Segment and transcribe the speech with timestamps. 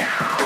[0.00, 0.43] Yeah.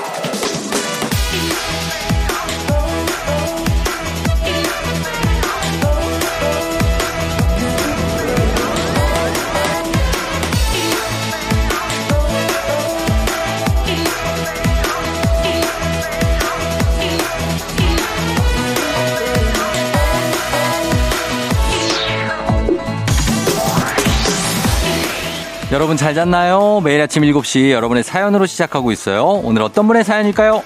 [25.79, 26.81] 여러분 잘 잤나요?
[26.83, 29.23] 매일 아침 7시 여러분의 사연으로 시작하고 있어요.
[29.23, 30.61] 오늘 어떤 분의 사연일까요?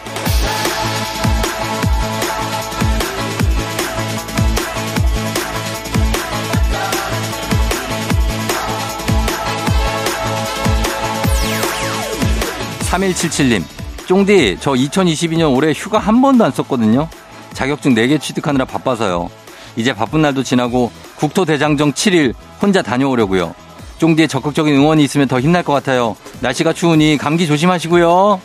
[12.80, 13.62] 3177님,
[14.08, 17.08] 쫑디, 저 2022년 올해 휴가 한 번도 안 썼거든요.
[17.54, 19.30] 자격증 4개 취득하느라 바빠서요.
[19.76, 23.54] 이제 바쁜 날도 지나고 국토대장정 7일 혼자 다녀오려고요.
[24.04, 26.18] 쫑디의 적극적인 응원이 있으면 더 힘날 것 같아요.
[26.42, 28.42] 날씨가 추우니 감기 조심하시고요.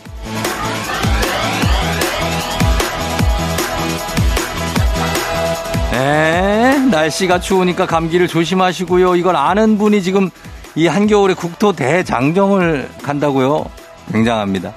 [5.95, 9.17] 에 날씨가 추우니까 감기를 조심하시고요.
[9.17, 10.29] 이걸 아는 분이 지금
[10.75, 13.65] 이 한겨울에 국토 대장정을 간다고요.
[14.13, 14.73] 굉장합니다.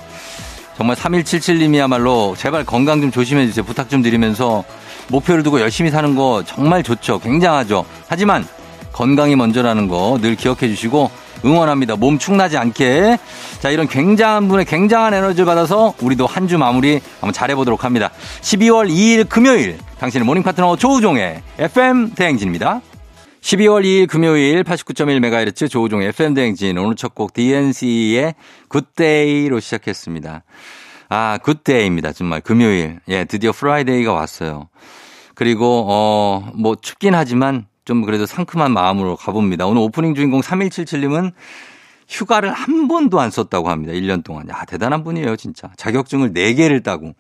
[0.77, 3.65] 정말 3177님이야말로 제발 건강 좀 조심해 주세요.
[3.65, 4.65] 부탁 좀 드리면서
[5.07, 7.21] 목표를 두고 열심히 사는 거 정말 좋죠.
[7.21, 7.85] 굉장하죠.
[8.09, 8.45] 하지만
[8.93, 11.11] 건강이 먼저라는 거 늘 기억해 주시고
[11.45, 11.97] 응원합니다.
[11.97, 13.19] 몸 축나지 않게.
[13.61, 18.11] 자, 이런 굉장한 분의 굉장한 에너지를 받아서 우리도 한 주 마무리 한번 잘해보도록 합니다.
[18.43, 22.81] 12월 2일 금요일 당신의 morning 파트너 조우종의 FM 대행진입니다.
[23.41, 28.35] 12월 2일 금요일 89.1MHz 조우종 FM 대행진 오늘 첫 곡 DNC의
[28.69, 30.45] 굿데이로 시작했습니다.
[31.09, 32.13] 아, good day입니다.
[32.13, 33.01] 정말 금요일.
[33.09, 34.69] 예, 드디어 Friday가 왔어요.
[35.35, 39.67] 그리고 어, 뭐 춥긴 하지만 좀 그래도 상큼한 마음으로 가봅니다.
[39.67, 41.33] 오늘 오프닝 주인공 3177님은
[42.09, 43.93] 휴가를 한 번도 안 썼다고 합니다.
[43.93, 44.49] 1년 동안.
[44.49, 45.71] 야, 대단한 분이에요, 진짜.
[45.77, 47.15] 자격증을 4개를 따고.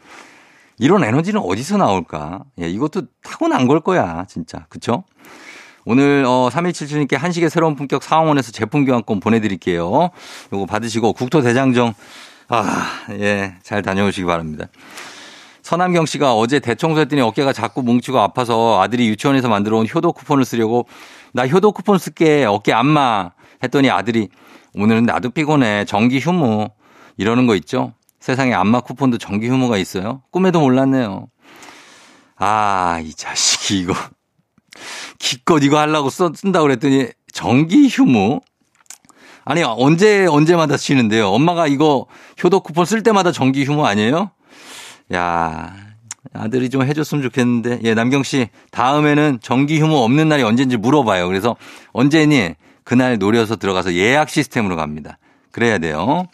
[0.79, 2.45] 이런 에너지는 어디서 나올까?
[2.61, 4.67] 예, 이것도 타고난 걸 거야, 진짜.
[4.69, 5.05] 그쵸?
[5.85, 10.11] 오늘 어 3177님께 한식의 새로운 품격 사옹원에서 제품 교환권 보내드릴게요.
[10.53, 11.95] 요거 받으시고 국토대장정
[12.49, 14.67] 아, 예, 잘 다녀오시기 바랍니다.
[15.63, 20.87] 서남경 씨가 어제 대청소했더니 어깨가 자꾸 뭉치고 아파서 아들이 유치원에서 만들어 온 효도 쿠폰을 쓰려고
[21.33, 23.31] 나 효도 쿠폰 쓸게 어깨 안마
[23.63, 24.29] 했더니 아들이
[24.75, 26.69] 오늘은 나도 피곤해 정기 휴무
[27.17, 27.95] 이러는 거 있죠.
[28.21, 30.23] 세상에 안마 쿠폰도 정기 휴무가 있어요.
[30.31, 31.29] 꿈에도 몰랐네요.
[32.37, 33.95] 아, 이 자식이 이거
[35.19, 38.41] 기껏 이거 하려고 써, 쓴다고 그랬더니 정기 휴무?
[39.45, 41.29] 아니, 언제, 언제마다 쉬는데요.
[41.29, 42.07] 엄마가 이거
[42.43, 44.31] 효도 쿠폰 쓸 때마다 정기 휴무 아니에요?
[45.15, 45.75] 야
[46.35, 47.81] 아들이 좀 해줬으면 좋겠는데.
[47.85, 51.27] 예, 남경 씨, 다음에는 정기 휴무 없는 날이 언제인지 물어봐요.
[51.29, 51.57] 그래서
[51.93, 52.55] 언제니
[52.85, 55.19] 그날 노려서 들어가서 예약 시스템으로 갑니다.
[55.51, 56.27] 그래야 돼요.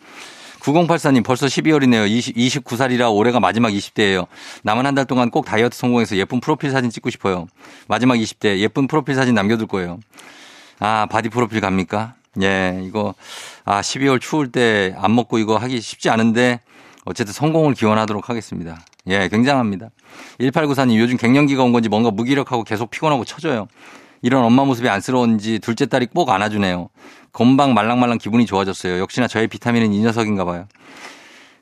[0.61, 2.09] 9084님 벌써 12월이네요.
[2.09, 4.27] 20, 29살이라 올해가 마지막 20대예요.
[4.63, 7.47] 남은 한 달 동안 꼭 다이어트 성공해서 예쁜 프로필 사진 찍고 싶어요.
[7.89, 9.99] 마지막 20대 예쁜 프로필 사진 남겨둘 거예요.
[10.81, 12.15] 아, body 프로필 갑니까?
[12.43, 13.15] 예, 이거
[13.65, 16.61] 아, 12월 추울 때 안 먹고 이거 하기 쉽지 않은데
[17.09, 18.79] 어쨌든 성공을 기원하도록 하겠습니다.
[19.07, 19.89] 예, 굉장합니다.
[20.41, 23.67] 1894님 요즘 갱년기가 온 건지 뭔가 무기력하고 계속 피곤하고 처져요.
[24.21, 26.91] 이런 엄마 모습이 안쓰러운지 둘째 딸이 꼭 안아주네요.
[27.33, 28.99] 금방 말랑말랑 기분이 좋아졌어요.
[28.99, 30.67] 역시나 저의 비타민은 이 녀석인가 봐요.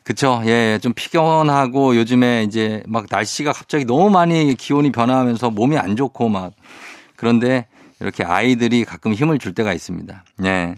[0.02, 0.42] 그쵸.
[0.46, 6.28] 예, 좀 피곤하고 요즘에 이제 막 날씨가 갑자기 너무 많이 기온이 변화하면서 몸이 안 좋고
[6.28, 6.52] 막
[7.14, 7.66] 그런데
[8.00, 10.24] 이렇게 아이들이 가끔 힘을 줄 때가 있습니다.
[10.44, 10.74] 예.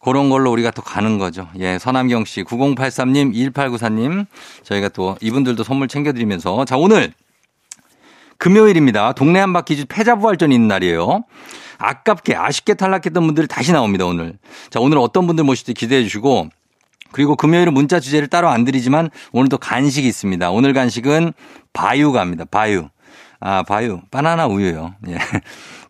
[0.00, 1.48] 그런 걸로 우리가 또 가는 거죠.
[1.58, 4.26] 예, 서남경 씨, 9083님, 1894님,
[4.62, 7.12] 저희가 또 이분들도 선물 챙겨드리면서 자, 오늘
[8.38, 9.12] 금요일입니다.
[9.12, 11.24] 동네 한 바퀴 패자부활전 있는 날이에요.
[11.78, 14.38] 아깝게 아쉽게 탈락했던 분들이 다시 나옵니다, 오늘.
[14.70, 16.48] 자, 오늘 어떤 분들 모실지 기대해 주시고
[17.10, 20.50] 그리고 금요일은 문자 주제를 따로 안 드리지만 오늘도 간식이 있습니다.
[20.50, 21.32] 오늘 간식은
[21.72, 22.46] 바유가입니다.
[22.46, 22.88] 바유.
[23.40, 24.00] 아, 바유.
[24.10, 24.94] 바나나 우유요.
[25.08, 25.18] 예.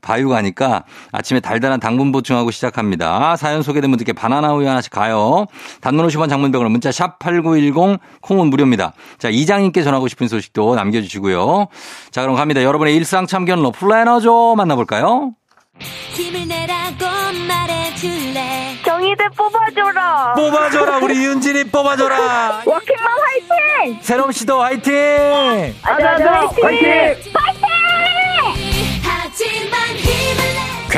[0.00, 3.36] 바유 가니까 아침에 달달한 당분 보충하고 시작합니다.
[3.36, 5.47] 사연 소개된 분들께 바나나 우유 하나씩 가요.
[5.81, 8.92] 단문 50원 장문병으로 문자 샵 8910 콩은 무료입니다.
[9.18, 11.68] 자, 이장님께 전하고 싶은 소식도 남겨주시고요.
[12.10, 12.62] 자, 그럼 갑니다.
[12.62, 15.33] 여러분의 일상 참견로 플래너죠 만나볼까요?
[15.80, 17.04] 힘을 내라고
[17.47, 24.92] 말해줄래 정의들 뽑아줘라 뽑아줘라 우리 윤진이 뽑아줘라 워킹맘 화이팅 새롬 씨도 화이팅
[25.83, 27.58] 아자아자 화이팅 화이팅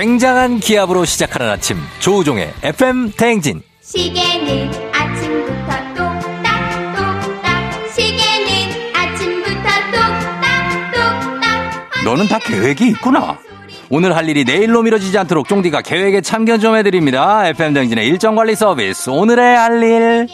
[0.01, 3.61] 굉장한 기압으로 시작하는 아침 조우종의 FM 대행진.
[3.83, 7.91] 시계는 아침부터 똑딱똑딱.
[7.95, 11.43] 시계는 아침부터 똑딱똑딱.
[12.07, 13.37] 너는 다 계획이 있구나.
[13.91, 17.47] 오늘 할 일이 내일로 미뤄지지 않도록 쫑디가 계획에 참견 좀 해드립니다.
[17.49, 19.11] FM 댕진의 일정 관리 서비스.
[19.11, 20.29] 오늘의 할 일.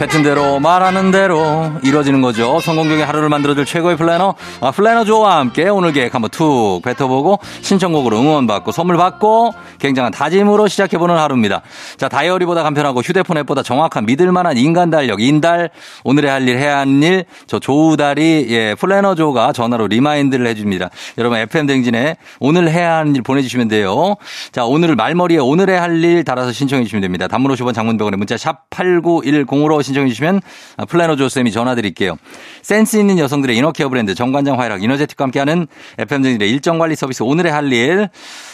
[0.00, 2.58] 뱉은 대로 말하는 대로 이루어지는 거죠.
[2.60, 8.18] 성공적인 하루를 만들어줄 최고의 플래너 아, 플래너 조와 함께 오늘 계획 한번 툭 뱉어보고 신청곡으로
[8.18, 11.60] 응원받고 선물 받고 굉장한 다짐으로 시작해보는 하루입니다.
[11.98, 15.68] 자 다이어리보다 간편하고 휴대폰 앱보다 정확한 믿을만한 인간 달력 인달
[16.04, 20.88] 오늘의 할 일 해야 하는 일저 조우달이 예 플래너 조가 전화로 remind를 해줍니다.
[21.18, 24.14] 여러분 FM 댕진에 오늘 해야 하는 일 보내주시면 돼요.
[24.50, 27.28] 자 오늘 말머리에 오늘의 할 일 달아서 신청해 주시면 됩니다.
[27.28, 30.40] 단문 50원 장문 100원에 문자 샵 8910으로 신청해 주시면
[30.88, 32.16] 플래너 조쌤이 전화 드릴게요.
[32.62, 35.66] 센스 있는 여성들의 inner care 브랜드 정관장 화애락 이너제틱과 함께하는
[35.98, 38.08] FM 댕진의 일정 관리 서비스 오늘의 할 일.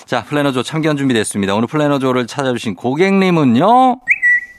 [0.05, 1.55] 자, 플래너조 참견 준비됐습니다.
[1.55, 4.01] 오늘 플래너조를 찾아주신 고객님은요.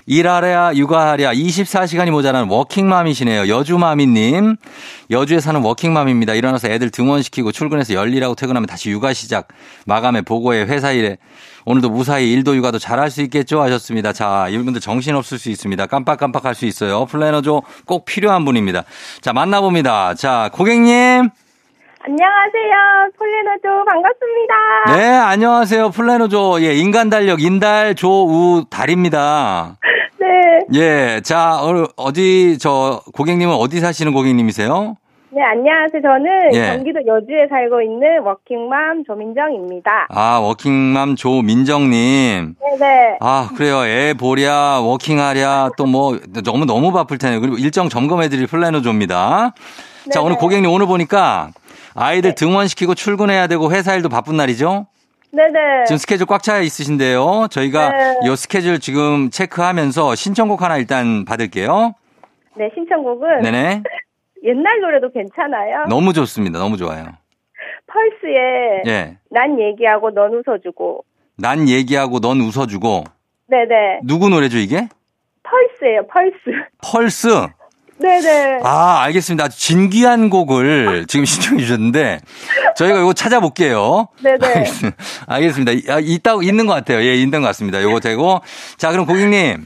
[0.10, 3.50] 일하랴 육아하랴 24시간이 모자란 워킹맘이시네요.
[3.50, 4.56] 여주마미님.
[5.12, 6.34] 여주에 사는 워킹맘입니다.
[6.34, 9.50] 일어나서 애들 등원시키고 출근해서 열일하고 퇴근하면 다시 육아 시작.
[9.86, 11.18] 마감에 보고에 회사 일에.
[11.66, 14.14] 오늘도 무사히 일도 육아도 잘할 수 있겠죠 하셨습니다.
[14.14, 15.86] 자, 이분들 정신없을 수 있습니다.
[15.88, 17.06] 깜빡깜빡할 수 있어요.
[17.06, 18.84] 플래너조 꼭 필요한 분입니다.
[19.20, 20.14] 자, 만나봅니다.
[20.16, 21.30] 자, 고객님.
[22.00, 23.10] 안녕하세요.
[23.18, 24.96] 플래너조 반갑습니다.
[24.96, 25.90] 네, 안녕하세요.
[25.90, 26.62] 플래너조.
[26.62, 29.76] 예, 인간 달력 인달 조우 달입니다.
[30.70, 30.80] 네.
[30.80, 34.98] 예, 자, 어, 어디 저 고객님은 어디 사시는 고객님이세요?
[35.30, 36.02] 네, 안녕하세요.
[36.02, 36.76] 저는 예.
[36.76, 40.08] 경기도 여주에 살고 있는 워킹맘 조민정입니다.
[40.10, 42.56] 아, 워킹맘 조민정님.
[42.60, 43.18] 네네.
[43.20, 43.86] 아, 그래요.
[43.86, 47.42] 애 보랴, working하랴, 또 뭐, 너무, 너무 바쁠 테네요.
[47.42, 49.54] 그리고 일정 점검해드릴 플래너조입니다.
[50.12, 50.26] 자, 네네.
[50.26, 51.52] 오늘 고객님 오늘 보니까
[51.94, 54.88] 아이들 등원시키고 출근해야 되고 회사 일도 바쁜 날이죠?
[55.32, 55.86] 네네.
[55.86, 57.48] 지금 스케줄 꽉 차 있으신데요.
[57.52, 58.20] 저희가 네.
[58.24, 61.94] 이 스케줄 지금 체크하면서 신청곡 하나 일단 받을게요.
[62.56, 63.84] 네, 신청곡은 네네.
[64.44, 65.86] 옛날 노래도 괜찮아요.
[65.90, 66.60] 너무 좋습니다.
[66.60, 67.06] 너무 좋아요.
[67.88, 69.18] 펄스에 예.
[69.30, 71.04] 난 얘기하고 넌 웃어주고.
[71.38, 73.04] 난 얘기하고 넌 웃어주고.
[73.48, 74.02] 네네.
[74.04, 74.88] 누구 노래죠, 이게?
[75.44, 76.36] 펄스예요, 펄스.
[76.92, 77.28] 펄스.
[78.00, 78.60] 네네.
[78.64, 79.46] 아, 알겠습니다.
[79.46, 82.20] 아주 진귀한 곡을 지금 신청해 주셨는데
[82.76, 84.08] 저희가 이거 찾아볼게요.
[84.22, 84.66] 네네.
[85.28, 85.94] 알겠습니다.
[85.94, 87.00] 아, 있다고 있는 것 같아요.
[87.02, 87.82] 예, 있는 것 같습니다.
[87.82, 88.42] 요거 되고.
[88.78, 89.66] 자, 그럼 고객님.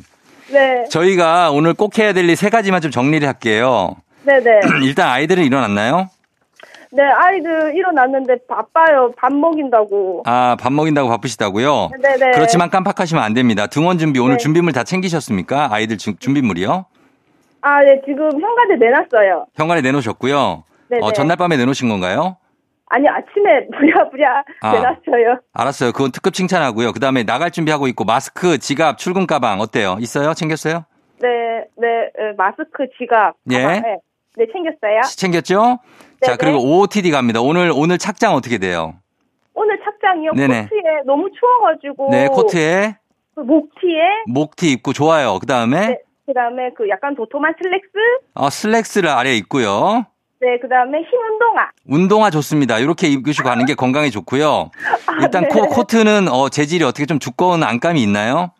[0.50, 0.84] 네.
[0.90, 3.96] 저희가 오늘 꼭 해야 될 일 세 가지만 좀 정리를 할게요.
[4.24, 4.60] 네네.
[4.84, 6.10] 일단 아이들은 일어났나요?
[6.94, 9.14] 네, 아이들 일어났는데 바빠요.
[9.18, 10.24] 밥 먹인다고.
[10.26, 11.90] 아, 밥 먹인다고 바쁘시다고요?
[12.02, 12.32] 네네.
[12.32, 13.68] 그렇지만 깜빡하시면 안 됩니다.
[13.68, 14.38] 등원 준비 오늘 네.
[14.44, 15.70] 준비물 다 챙기셨습니까?
[15.72, 16.86] 아이들 주- 준비물이요?
[17.62, 19.46] 아, 네, 지금 현관에 내놨어요.
[19.56, 20.64] 현관에 내놓으셨고요.
[20.90, 21.06] 네네.
[21.06, 22.38] 어, 전날 밤에 내놓으신 건가요?
[22.88, 24.72] 아니, 아침에 부랴부랴 아.
[24.74, 25.40] 내놨어요.
[25.54, 25.92] 알았어요.
[25.94, 26.92] 그건 특급 칭찬하고요.
[26.92, 29.98] 그 다음에 나갈 준비하고 있고 마스크, 지갑, 출근 가방 어때요?
[30.00, 30.34] 있어요?
[30.34, 30.86] 챙겼어요?
[31.22, 31.28] 네,
[31.78, 33.36] 네, 에, 마스크, 지갑.
[33.52, 33.62] 예.
[33.62, 33.98] 가방, 네.
[34.38, 35.02] 네, 챙겼어요.
[35.16, 35.80] 챙겼죠?
[36.22, 36.38] 자, 네네.
[36.40, 37.42] 그리고 OOTD 갑니다.
[37.42, 38.96] 오늘, 오늘 착장 어떻게 돼요?
[39.54, 40.32] 오늘 착장이요.
[40.34, 40.64] 네네.
[40.64, 42.10] 코트에 너무 추워가지고.
[42.12, 42.96] 네, 코트에
[43.36, 44.02] 그 목티에.
[44.28, 45.38] 목티 입고 좋아요.
[45.40, 46.00] 그 다음에 네.
[46.26, 47.90] 그 다음에 그 약간 도톰한 슬랙스.
[48.36, 50.06] 어, 슬랙스를 아래에 입고요.
[50.40, 51.70] 네, 그 다음에 흰 운동화.
[51.88, 52.80] 운동화 좋습니다.
[52.80, 54.72] 이렇게 입으시고 가는 게 건강에 좋고요.
[55.22, 55.50] 일단 네.
[55.50, 58.52] 코, 코트는 어, 재질이 어떻게 좀 두꺼운 안감이 있나요?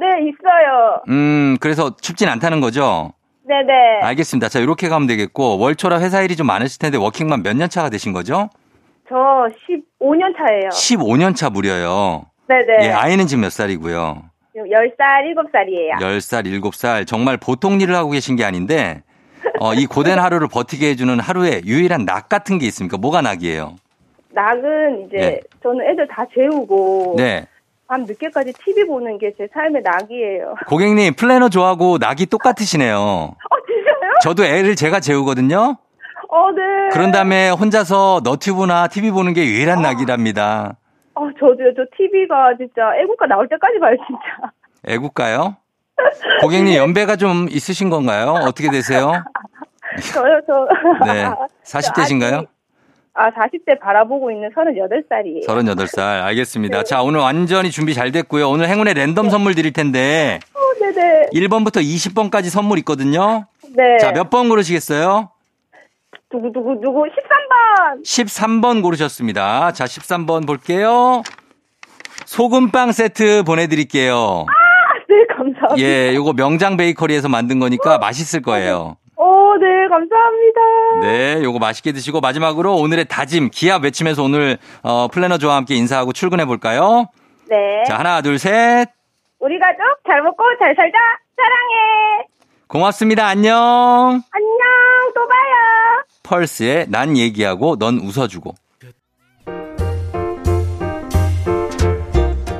[0.00, 1.02] 네, 있어요.
[1.08, 3.12] 음, 그래서 춥진 않다는 거죠?
[3.44, 3.72] 네 네.
[4.06, 4.48] 알겠습니다.
[4.48, 8.12] 자, 이렇게 가면 되겠고, 월초라 회사 일이 좀 많으실 텐데, 워킹맘 몇 년 차가 되신
[8.12, 8.50] 거죠?
[9.08, 10.68] 저 15년 차예요.
[10.70, 12.26] 15년 차 무려요.
[12.48, 12.86] 네네.
[12.86, 14.22] 예, 아이는 지금 몇 살이고요?
[14.58, 16.00] 지금 10살, 7살이에요.
[16.00, 17.06] 10살, 7살.
[17.06, 19.02] 정말 보통 일을 하고 계신 게 아닌데,
[19.60, 22.96] 어, 이 고된 하루를 버티게 해주는 하루에 유일한 낙 같은 게 있습니까?
[22.96, 23.76] 뭐가 낙이에요?
[24.32, 25.40] 낙은 이제 네.
[25.62, 27.46] 저는 애들 다 재우고 네.
[27.86, 30.54] 밤 늦게까지 TV 보는 게 제 삶의 낙이에요.
[30.66, 32.96] 고객님, 플래너 좋아하고 낙이 똑같으시네요.
[32.98, 33.36] 어,
[33.66, 34.12] 진짜요?
[34.22, 35.76] 저도 애를 제가 재우거든요?
[36.30, 36.62] 어, 네.
[36.92, 40.76] 그런 다음에 혼자서 너튜브나 TV 보는 게 유일한 낙이랍니다.
[41.18, 41.74] 어, 저도요.
[41.76, 44.52] 저 TV가 진짜 애국가 나올 때까지 봐요, 진짜.
[44.86, 45.56] 애국가요?
[46.40, 48.34] 고객님 연배가 좀 있으신 건가요?
[48.46, 49.12] 어떻게 되세요?
[50.14, 50.68] 저요, 저.
[51.12, 51.24] 네.
[51.64, 52.34] 40대신가요?
[52.34, 52.48] 아직,
[53.14, 55.46] 아, 40대 바라보고 있는 38살이에요.
[55.48, 55.98] 38살.
[56.22, 56.84] 알겠습니다.
[56.84, 58.48] 자, 오늘 완전히 준비 잘 됐고요.
[58.48, 61.26] 오늘 행운의 랜덤 선물 드릴 텐데 어, 네네.
[61.34, 63.46] 1번부터 20번까지 선물 있거든요.
[63.74, 63.98] 네.
[63.98, 65.30] 자, 몇 번 고르시겠어요?
[66.30, 68.02] 누구 누구 누구 13번.
[68.04, 69.72] 13번 고르셨습니다.
[69.72, 71.22] 자, 13번 볼게요.
[72.26, 74.44] 소금빵 세트 보내드릴게요.
[74.46, 74.52] 아,
[75.08, 75.78] 네, 감사합니다.
[75.78, 78.96] 예, 요거 명장 베이커리에서 만든 거니까 맛있을 거예요.
[79.16, 80.60] 어, 네, 감사합니다.
[81.00, 86.44] 네, 요거 맛있게 드시고 마지막으로 오늘의 다짐, 기합 외치면서 오늘 어, 플래너조와 함께 인사하고 출근해
[86.44, 87.06] 볼까요?
[87.48, 87.84] 네.
[87.86, 88.88] 자, 하나, 둘, 셋.
[89.40, 90.98] 우리 가족 잘 먹고 잘 살자.
[91.36, 92.26] 사랑해.
[92.66, 93.26] 고맙습니다.
[93.26, 93.54] 안녕.
[93.56, 94.22] 안녕.
[95.14, 96.04] 또 봐요.
[96.28, 98.54] 펄스의 난 얘기하고 넌 웃어주고.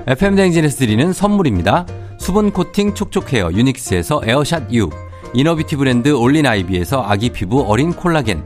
[0.06, 1.86] FM 댕진에서 드리는 선물입니다.
[2.18, 4.88] 수분 코팅 촉촉 헤어 유닉스에서 에어샷 U.
[5.34, 8.42] inner beauty 브랜드 올린 아이비에서 아기 피부 어린 콜라겐,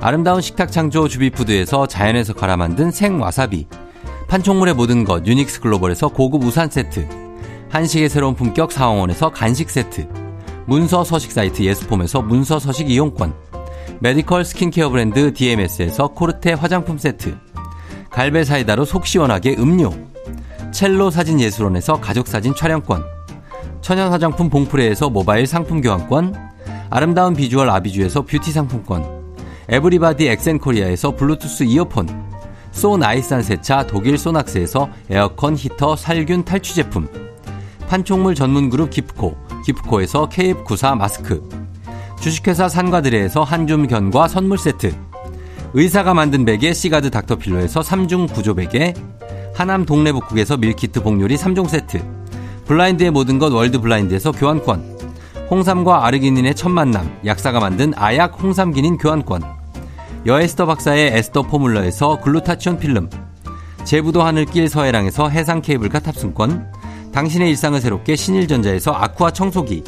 [0.00, 3.68] 아름다운 식탁 창조 주비푸드에서 자연에서 갈아 만든 생와사비,
[4.26, 7.06] 판촉물의 모든 것 유닉스 글로벌에서 고급 우산 세트,
[7.70, 10.08] 한식의 새로운 품격 사옹원에서 간식 세트,
[10.66, 13.32] 문서 서식 사이트 예스폼에서 문서 서식 이용권,
[14.00, 17.36] medical 스킨케어 브랜드 DMS에서 코르테 화장품 세트,
[18.10, 19.92] 갈베 사이다로 속 시원하게 음료,
[20.72, 23.04] 첼로 사진 예술원에서 가족 사진 촬영권,
[23.80, 26.34] 천연 화장품 봉프레에서 모바일 상품 교환권,
[26.90, 29.36] 아름다운 비주얼 아비주에서 뷰티 상품권,
[29.68, 32.08] 에브리바디 엑센 코리아에서 블루투스 이어폰,
[32.72, 37.08] 소 나이산 세차 독일 소낙스에서 에어컨 히터 살균 탈취 제품,
[37.88, 41.63] 판촉물 전문 그룹 기프코, 기프코에서 KF94 마스크,
[42.20, 44.94] 주식회사 산과드레에서 한줌 견과 선물 세트,
[45.74, 48.94] 의사가 만든 베개 시가드 닥터필로에서 3중 구조 베개,
[49.54, 52.02] 하남 동래복국에서 밀키트 복요리 3종 세트,
[52.66, 54.94] 블라인드의 모든 것 월드 블라인드에서 교환권,
[55.50, 59.42] 홍삼과 아르기닌의 첫 만남, 약사가 만든 아약 홍삼기닌 교환권,
[60.26, 63.10] 여에스터 박사의 에스터 포뮬러에서 글루타치온 필름,
[63.84, 66.72] 제부도 하늘길 서해랑에서 해상 케이블카 탑승권,
[67.12, 69.84] 당신의 일상을 새롭게 신일전자에서 아쿠아 청소기,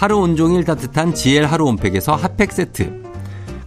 [0.00, 3.02] 하루 온종일 따뜻한 GL 하루 온팩에서 핫팩 세트,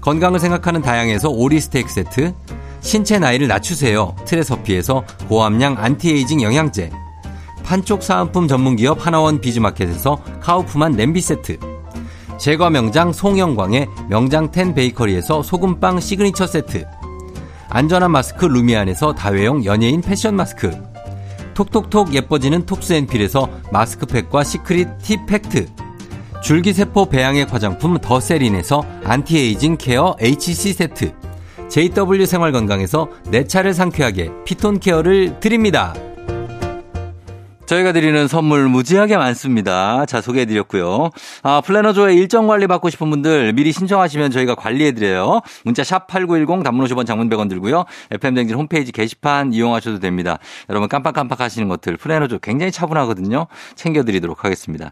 [0.01, 2.33] 건강을 생각하는 다양에서 오리 스테이크 세트,
[2.81, 4.15] 신체 나이를 낮추세요.
[4.25, 6.89] 트레서피에서 고함량 안티에이징 영양제,
[7.63, 11.59] 판촉 사은품 전문기업 하나원 비즈마켓에서 카우프만 냄비 세트,
[12.39, 16.87] 제과 명장 송영광의 명장텐 베이커리에서 소금빵 시그니처 세트,
[17.69, 20.71] 안전한 마스크 루미안에서 다회용 연예인 패션 마스크,
[21.53, 25.82] 톡톡톡 예뻐지는 톡스앤필에서 마스크팩과 시크릿 티 팩트,
[26.43, 31.13] 줄기세포 배양액 화장품 더세린에서 anti-aging care HC 세트,
[31.69, 35.93] JW 생활건강에서 내 차를 상쾌하게 피톤 케어를 드립니다.
[37.65, 40.05] 저희가 드리는 선물 무지하게 많습니다.
[40.05, 41.09] 자, 소개해드렸고요.
[41.43, 45.41] 아, 플래너조의 일정 관리 받고 싶은 분들 미리 신청하시면 저희가 관리해드려요.
[45.63, 47.85] 문자 샵 8910 단문 50원 장문 100원 들고요.
[48.11, 50.39] FM댕진 홈페이지 게시판 이용하셔도 됩니다.
[50.69, 53.47] 여러분 깜빡깜빡 하시는 것들 플래너조 굉장히 차분하거든요.
[53.75, 54.91] 챙겨드리도록 하겠습니다.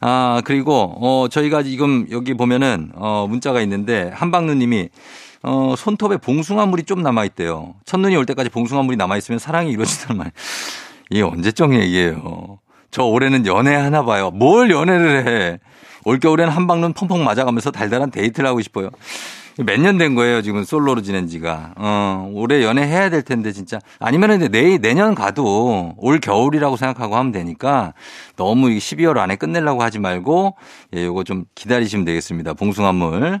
[0.00, 4.88] 아, 그리고, 어, 저희가 지금 여기 보면은, 어, 문자가 있는데 한박누님이
[5.42, 7.74] 어, 손톱에 봉숭아물이 좀 남아있대요.
[7.84, 10.32] 첫눈이 올 때까지 봉숭아물이 남아있으면 사랑이 이루어진다는 말.
[11.10, 12.58] 이게 언제적 얘기예요.
[12.90, 14.30] 저 올해는 연애하나 봐요.
[14.30, 15.58] 뭘 연애를 해.
[16.04, 18.90] 올겨울엔 함박눈 펑펑 맞아가면서 달달한 데이트를 하고 싶어요.
[19.58, 21.72] 몇 년 된 거예요, 지금 솔로로 지낸 지가.
[21.76, 23.78] 어, 올해 연애해야 될 텐데, 진짜.
[23.98, 27.94] 아니면은 내, 내년 가도 올 겨울이라고 생각하고 하면 되니까
[28.36, 30.56] 너무 12월 안에 끝내려고 하지 말고,
[30.94, 32.52] 예, 요거 좀 기다리시면 되겠습니다.
[32.52, 33.40] 봉숭아물.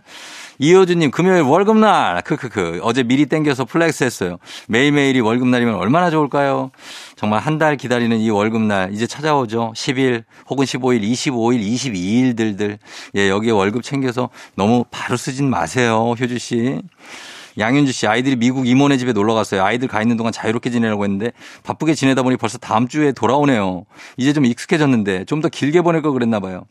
[0.58, 2.22] 이효주님, 금요일 월급날.
[2.22, 2.80] 크크크.
[2.82, 4.38] 어제 미리 땡겨서 flex 했어요.
[4.68, 6.70] 매일매일이 월급날이면 얼마나 좋을까요?
[7.16, 9.72] 정말 한 달 기다리는 이 월급날 이제 찾아오죠.
[9.74, 11.62] 10일 혹은 15일, 25일,
[12.36, 12.78] 22일들들.
[13.16, 16.14] 예, 여기에 월급 챙겨서 너무 바로 쓰진 마세요.
[16.20, 16.80] 효주 씨.
[17.58, 19.64] 양윤주 씨, 아이들이 미국 이모네 집에 놀러 갔어요.
[19.64, 21.32] 아이들 가 있는 동안 자유롭게 지내라고 했는데
[21.62, 23.84] 바쁘게 지내다 보니 벌써 다음 주에 돌아오네요.
[24.16, 26.64] 이제 좀 익숙해졌는데 좀 더 길게 보낼 걸 그랬나 봐요.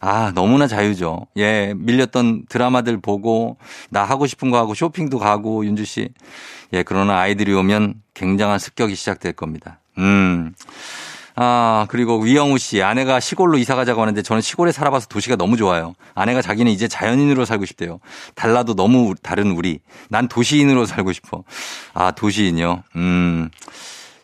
[0.00, 1.26] 아, 너무나 자유죠.
[1.36, 3.56] 예, 밀렸던 드라마들 보고
[3.90, 6.10] 나 하고 싶은 거 하고 쇼핑도 가고 윤주 씨.
[6.72, 9.80] 예, 그러나 아이들이 오면 굉장한 습격이 시작될 겁니다.
[9.98, 10.52] 음.
[11.36, 15.94] 아, 그리고 위영우 씨, 아내가 시골로 이사 가자고 하는데 저는 시골에 살아봐서 도시가 너무 좋아요.
[16.14, 17.98] 아내가 자기는 이제 자연인으로 살고 싶대요.
[18.34, 19.80] 달라도 너무 다른 우리.
[20.08, 21.42] 난 도시인으로 살고 싶어.
[21.92, 22.82] 아, 도시인요?
[22.96, 23.50] 음.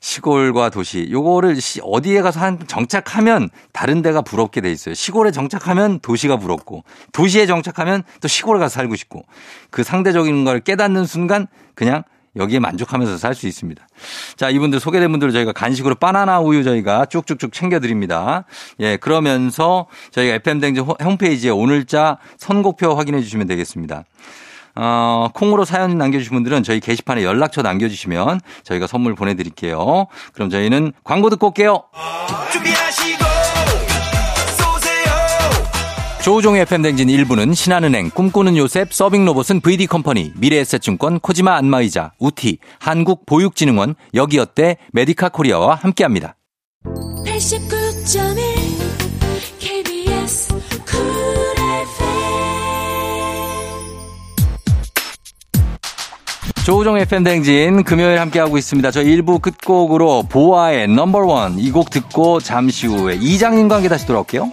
[0.00, 1.09] 시골과 도시.
[1.11, 4.95] 요거를 어디에 가서 한 정착하면 다른 데가 부럽게 돼 있어요.
[4.95, 9.25] 시골에 정착하면 도시가 부럽고 도시에 정착하면 또 시골에 가서 살고 싶고
[9.71, 12.02] 그 상대적인 걸 깨닫는 순간 그냥
[12.40, 13.87] 여기에 만족하면서 살 수 있습니다.
[14.37, 18.44] 자, 이분들 소개된 분들 저희가 간식으로 바나나 우유 저희가 쭉쭉쭉 챙겨드립니다.
[18.80, 24.04] 예, 그러면서 저희가 FM댕진 홈페이지에 오늘자 선곡표 확인해 주시면 되겠습니다.
[24.76, 30.06] 어, 콩으로 사연 남겨주신 분들은 저희 게시판에 연락처 남겨주시면 저희가 선물 보내드릴게요.
[30.32, 31.85] 그럼 저희는 광고 듣고 올게요.
[32.52, 33.29] 준비하시고
[36.23, 45.31] 조우종의 FM댕진 1부는 신한은행, 꿈꾸는 요셉, 서빙로봇은 VD컴퍼니, 미래에셋증권, 코지마 안마의자, 우티, 한국보육진흥원, 여기어때, 메디카
[45.31, 46.37] 코리아와 함께합니다.
[47.25, 48.31] 89.1
[49.59, 50.49] KBS
[56.67, 58.91] 조우종 FM댕진 금요일 함께하고 있습니다.
[58.91, 64.53] 저 1부 끝곡으로 보아의 넘버원 이 곡 듣고 잠시 후에 이장님과 함께 다시 돌아올게요.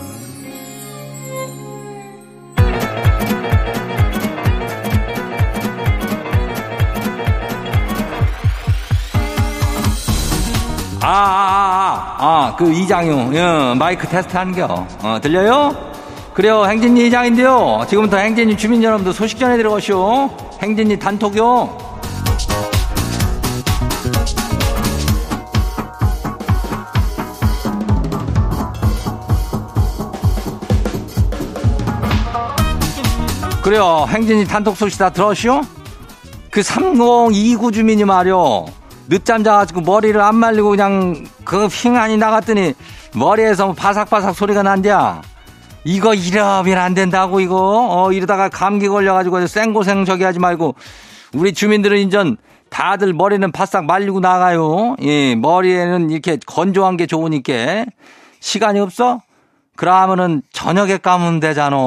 [11.03, 14.85] 아, 아, 아, 아, 그 이장용, 예, 마이크 테스트 하는겨.
[15.01, 15.75] 어, 들려요?
[16.35, 17.85] 그래요, 행진이 이장인데요.
[17.89, 20.29] 지금부터 행진이 주민 여러분들 소식 전해 들어가시오.
[20.61, 21.91] 행진이 단톡요.
[33.63, 35.61] 그래요, 행진이 단톡 소식 다 들었시오?
[36.51, 38.80] 그 3029 주민이 말이요.
[39.11, 42.73] 늦잠 자가지고 머리를 안 말리고 그냥 그 핑안이 나갔더니
[43.13, 45.21] 머리에서 뭐 바삭바삭 소리가 난대야.
[45.83, 47.87] 이거 이러면 안 된다고 이거.
[47.89, 50.75] 어 이러다가 감기 걸려가지고 생고생 저기 하지 말고
[51.33, 52.37] 우리 주민들은 인전
[52.69, 54.95] 다들 머리는 바싹 말리고 나가요.
[55.01, 57.83] 예, 머리에는 이렇게 건조한 게 좋으니까
[58.39, 59.19] 시간이 없어?
[59.75, 61.77] 그러면은 저녁에 감으면 되잖아.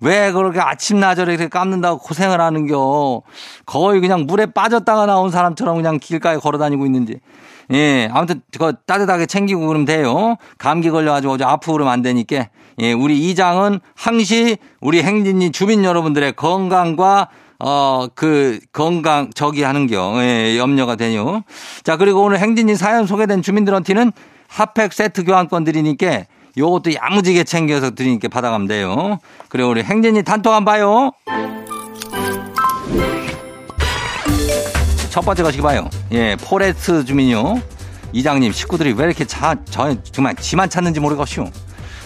[0.00, 3.22] 왜 그렇게 아침 나절에 이렇게 감는다고 고생을 하는겨.
[3.66, 7.20] 거의 그냥 물에 빠졌다가 나온 사람처럼 그냥 길가에 걸어 다니고 있는지.
[7.72, 10.36] 예, 아무튼 그거 따뜻하게 챙기고 그러면 돼요.
[10.58, 12.48] 감기 걸려가지고 어제 아프고 그러면 안 되니까.
[12.80, 17.28] 예, 우리 이장은 항시 우리 행진이 주민 여러분들의 건강과
[17.64, 20.14] 어, 그, 건강, 저기 하는 겨.
[20.16, 21.44] 예, 염려가 되요.
[21.84, 24.10] 자, 그리고 오늘 행진이 사연 소개된 주민들한테는
[24.48, 26.24] 핫팩 세트 교환권 드리니까
[26.56, 29.18] 요것도 야무지게 챙겨서 드리니까 받아가면 돼요.
[29.48, 31.10] 그리고 우리 댕진이 단톡 함 봐요.
[35.10, 35.88] 첫 번째 것이 봐요.
[36.12, 37.60] 예, 포레스트 주민요.
[38.12, 41.44] 이장님, 식구들이 왜 이렇게 자, 저, 정말 저만 찾는지 모르겠슈.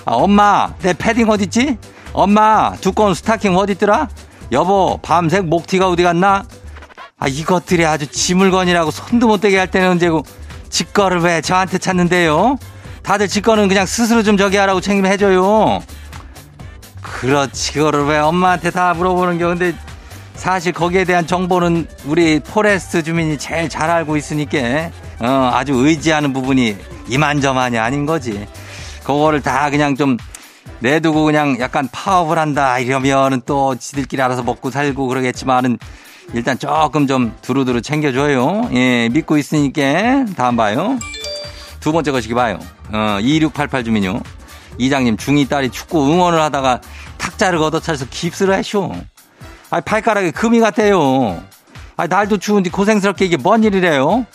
[0.05, 1.79] 아, 엄마, 내 패딩 어딨지?
[2.13, 4.09] 엄마, 두꺼운 스타킹 어딨더라?
[4.53, 6.45] 여보, 밤색 목티가 어디 갔나?
[7.19, 10.23] 아, 이것들이 아주 지물건이라고 손도 못 대게 할 때는 언제고,
[10.69, 12.57] 지 거를 왜 저한테 찾는데요?
[13.07, 15.81] 다들 지 거는 그냥 스스로 좀 저기 하라고 얘기해줘요.
[17.01, 19.75] 그렇지, 그거를 왜 엄마한테 다 물어보는 게 근데
[20.35, 24.91] 사실 거기에 대한 정보는 우리 포레스트 주민이 제일 잘 알고 있으니까
[25.21, 28.45] 어, 아주 의지하는 부분이 이만저만이 아닌 거지.
[29.05, 30.17] 그거를 다 그냥 좀
[30.81, 35.79] 내두고 그냥 약간 파업을 한다 이러면은 또 지들끼리 알아서 먹고 살고 그러겠지만은
[36.35, 38.69] 일단 조금 좀 두루두루 챙겨줘요.
[38.75, 40.99] 예, 믿고 있으니까 다음 봐요.
[41.87, 42.59] 두 번째 것이기 봐요.
[42.93, 44.19] 어, 2688 주민요.
[44.77, 46.81] 이장님 중이 딸이 축구 응원을 하다가
[47.17, 48.93] 탁자를 걷어차서 깁스를 하쇼.
[49.71, 51.41] 아, 발가락에 금이 같아요.
[51.97, 54.27] 아, 날도 추운데 고생스럽게 이게 뭔 일이래요?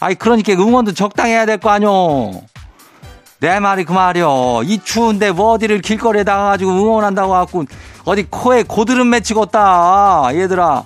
[0.00, 2.30] 아이, 그러니까 응원도 적당히 해야 될 거 아뇨.
[3.38, 4.62] 내 말이 그 말이요.
[4.64, 7.64] 이 추운데 뭐 어디를 길거리에 나가가지고 응원한다고 하고
[8.06, 10.30] 어디 코에 고드름 맺히고 있다.
[10.32, 10.84] 얘들아.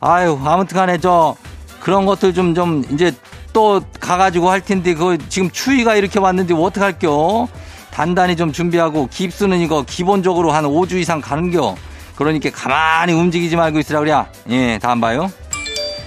[0.00, 1.36] 아유, 아무튼 간에 저
[1.78, 3.12] 그런 것들 좀, 좀 이제
[3.52, 7.48] 또 가가지고 할 텐데 그 지금 추위가 이렇게 왔는데 뭐 어떡할겨?
[7.90, 11.76] 단단히 좀 준비하고 깁스는 이거 기본적으로 한 5주 이상 가는겨.
[12.16, 14.14] 그러니까 가만히 움직이지 말고 있으라 그래.
[14.48, 15.30] 예, 다음 봐요.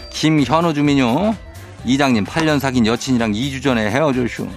[0.09, 1.35] 김현우 주민요.
[1.83, 4.47] 이장님 8년 사귄 여친이랑 2주 전에 헤어졌슈.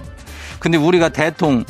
[0.59, 1.63] 근데 우리가 대통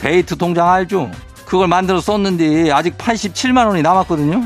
[0.00, 1.10] 데이트 통장 알죠?
[1.44, 4.44] 그걸 만들어 썼는데 아직 87만 원이 남았거든요.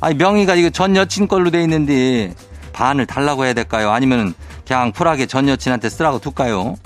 [0.00, 2.34] 아니 명의가 이거 전 여친 걸로 돼 있는데
[2.72, 3.92] 반을 달라고 해야 될까요?
[3.92, 4.34] 아니면
[4.66, 6.76] 그냥 쿨하게 전 여친한테 쓰라고 둘까요?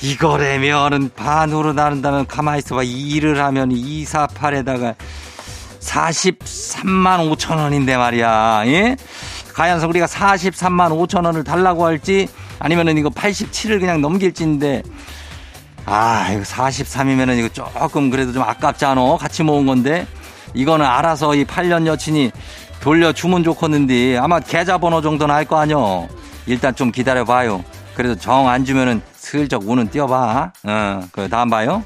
[0.00, 2.82] 이거라면은 반으로 나눈다면 가만히 있어봐.
[2.84, 4.94] 일을 하면 248에다가
[5.80, 8.62] 43만 5천 원인데 말이야.
[8.66, 8.96] 예?
[9.54, 12.28] 과연 우리가 43만 5천 원을 달라고 할지
[12.60, 14.82] 아니면은 이거 87을 그냥 넘길지인데
[15.86, 19.16] 아, 이거 43이면은 이거 조금 그래도 좀 아깝잖아.
[19.16, 20.06] 같이 모은 건데
[20.54, 22.30] 이거는 알아서 이 8년 여친이
[22.80, 26.08] 돌려주면 좋겠는데 아마 계좌번호 정도는 알 거 아니여.
[26.48, 27.62] 일단 좀 기다려봐요.
[27.94, 30.52] 그래도 정 안 주면은 슬쩍 우는 띄워봐.
[30.64, 31.82] 어, 그 다음 봐요.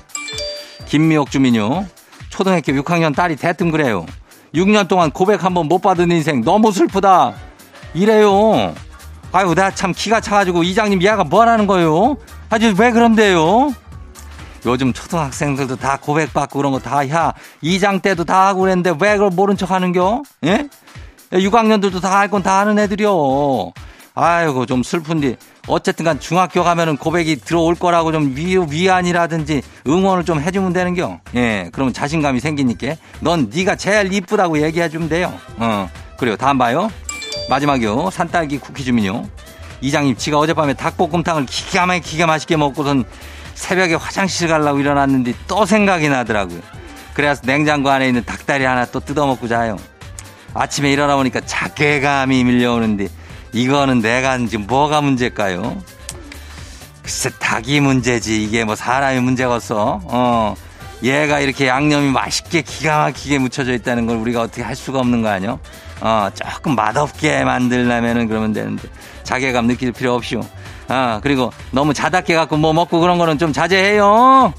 [0.86, 1.86] 김미옥 주민요.
[2.28, 4.06] 초등학교 6학년 딸이 대뜸 그래요.
[4.54, 7.34] 6년 동안 고백 한번 못 받은 인생 너무 슬프다.
[7.94, 8.74] 이래요.
[9.32, 12.16] 아유, 나참 기가 차가지고 이장님 이하가 뭐 하는 거예요?
[12.50, 13.72] 아주 왜 그런데요?
[14.66, 19.30] 요즘 초등학생들도 다 고백받고 그런 거 다, 야, 이장 때도 다 하고 그랬는데 왜 그걸
[19.30, 20.22] 모른 척 하는겨?
[20.44, 20.68] 예?
[21.32, 23.72] 6학년들도 다 할 건 다 하는 애들이요.
[24.14, 25.36] 아이고, 좀 슬픈데.
[25.68, 31.20] 어쨌든 간 중학교 가면은 고백이 들어올 거라고 좀 위, 위안이라든지 응원을 좀 해주면 되는겨.
[31.36, 32.96] 예, 그러면 자신감이 생기니까.
[33.20, 35.32] 넌 네가 제일 이쁘다고 얘기해주면 돼요.
[35.56, 36.36] 어, 그래요.
[36.36, 36.90] 다음 봐요.
[37.48, 38.10] 마지막이요.
[38.10, 39.28] 산딸기 쿠키 주민요.
[39.80, 43.04] 이장님, 지가 어젯밤에 닭볶음탕을 기가 막히게 맛있게 먹고선
[43.54, 46.60] 새벽에 화장실 가려고 일어났는데 또 생각이 나더라고요.
[47.14, 49.76] 그래서 냉장고 안에 있는 닭다리 하나 또 뜯어먹고 자요.
[50.54, 53.08] 아침에 일어나 보니까 자괴감이 밀려오는데
[53.52, 55.82] 이거는 내가 지금 뭐가 문제일까요?
[57.02, 60.00] 글쎄 닭이 문제지 이게 뭐 사람이 문제겠어.
[60.04, 60.54] 어.
[61.02, 65.28] 얘가 이렇게 양념이 맛있게 기가 막히게 묻혀져 있다는 걸 우리가 어떻게 할 수가 없는 거
[65.28, 65.58] 아니요?
[66.00, 68.88] 어, 조금 맛없게 만들려면은 그러면 되는데
[69.24, 70.42] 자괴감 느낄 필요 없이요.
[70.88, 74.54] 아, 그리고 너무 자답게 갖고 뭐 먹고 그런 거는 좀 자제해요.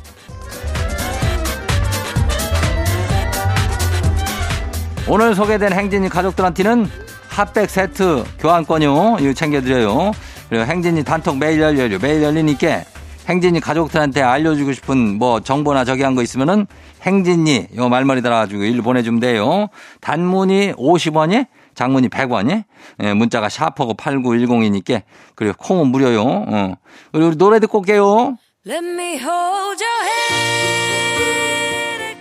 [5.08, 7.03] 오늘 소개된 행진이 가족들한테는
[7.34, 9.18] 핫백 세트 교환권요.
[9.20, 10.12] 이거 챙겨드려요.
[10.50, 11.98] 그리고 행진이 단톡 매일 열려요.
[12.00, 12.84] 매일 열리니까
[13.28, 16.68] 행진이 가족들한테 알려주고 싶은 뭐 정보나 저기 한 거 있으면은
[17.02, 19.68] 행진이 요 말머리 달아가지고 일로 보내주면 돼요.
[20.02, 22.64] 단문이 50원이 장문이 100원이
[23.02, 25.02] 예, 문자가 샤퍼고 8910이니까
[25.36, 26.22] 그리고 콩은 무료요.
[26.24, 26.74] 어.
[27.12, 28.38] 그리고 우리 노래 듣고 올게요.
[28.68, 30.06] Let me hold your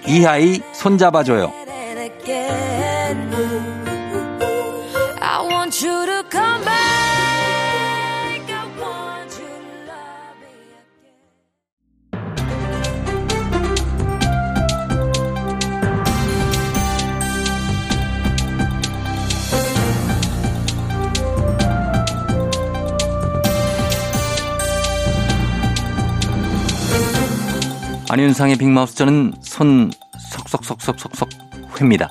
[0.00, 1.52] hand 이하이 손잡아줘요.
[28.12, 31.30] 안윤상의 빅마우스 저는 손 석석석석석석
[31.80, 32.10] 회입니다.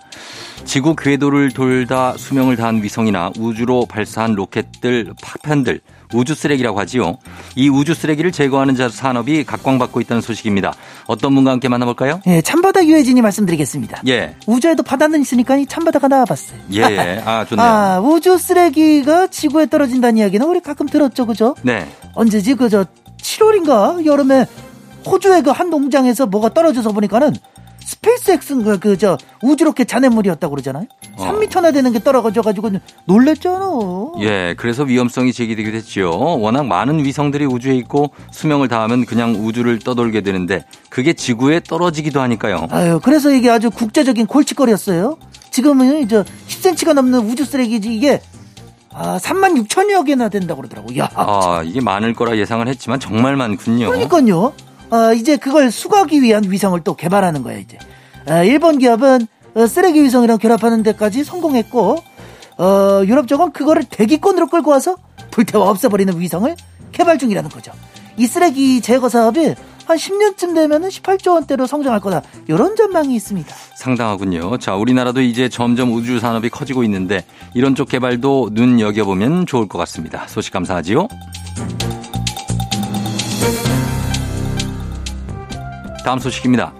[0.66, 5.80] 지구 궤도를 돌다 수명을 다한 위성이나 우주로 발사한 로켓들, 파편들,
[6.16, 7.20] 우주 쓰레기라고 하지요.
[7.56, 10.74] 이 우주 쓰레기를 제거하는 자- 산업이 각광받고 있다는 소식입니다.
[11.06, 12.20] 어떤 분과 함께 만나볼까요?
[12.26, 14.02] 예, 참바다 유해진이 말씀드리겠습니다.
[14.08, 16.58] 예, 우주에도 바다는 있으니까 이 참바다가 나와봤어요.
[16.74, 17.22] 예, 예.
[17.24, 17.64] 아, 좋네요.
[17.64, 21.56] 아, 우주 쓰레기가 지구에 떨어진다는 이야기는 우리 가끔 들었죠, 그죠?
[21.62, 21.88] 네.
[22.16, 22.86] 언제지, 그저
[23.22, 24.04] 7월인가?
[24.04, 24.48] 여름에
[25.06, 27.34] 호주의 그 한 농장에서 뭐가 떨어져서 보니까는
[27.84, 30.86] 스페이스X인가 그저 우주로켓 잔해물이었다고 그러잖아요.
[31.18, 31.26] 어.
[31.26, 32.70] 3미터나 되는 게 떨어져가지고
[33.06, 33.70] 놀랬잖아.
[34.22, 36.10] 예, 그래서 위험성이 제기되기도 했지요.
[36.12, 42.68] 워낙 많은 위성들이 우주에 있고 수명을 다하면 그냥 우주를 떠돌게 되는데 그게 지구에 떨어지기도 하니까요.
[42.70, 45.18] 아유, 그래서 이게 아주 국제적인 골칫거리였어요.
[45.50, 48.22] 지금은 이제 10cm가 넘는 우주 쓰레기지 이게
[48.94, 50.96] 아, 3만 6천여 개나 된다고 그러더라고.
[50.98, 51.10] 야.
[51.16, 53.88] 아, 이게 많을 거라 예상을 했지만 정말 많군요.
[53.88, 54.54] 그러니까요.
[54.92, 57.78] 아, 이제 그걸 수거하기 위한 위성을 또 개발하는 거야, 이제.
[58.28, 61.98] 아, 일본 기업은 어, 쓰레기 위성이랑 결합하는 데까지 성공했고,
[62.58, 64.96] 어, 유럽 쪽은 그거를 대기권으로 끌고 와서
[65.32, 66.56] 불태워 없애버리는 위성을
[66.92, 67.72] 개발 중이라는 거죠.
[68.18, 72.22] 이 쓰레기 제거 사업이 한 10년쯤 되면은 18조 원대로 성장할 거다.
[72.48, 73.54] 이런 전망이 있습니다.
[73.76, 74.58] 상당하군요.
[74.58, 77.24] 자, 우리나라도 이제 점점 우주 산업이 커지고 있는데
[77.54, 80.28] 이런 쪽 개발도 눈 여겨보면 좋을 것 같습니다.
[80.28, 81.08] 소식 감사하지요.
[86.06, 86.74] 다음 소식입니다.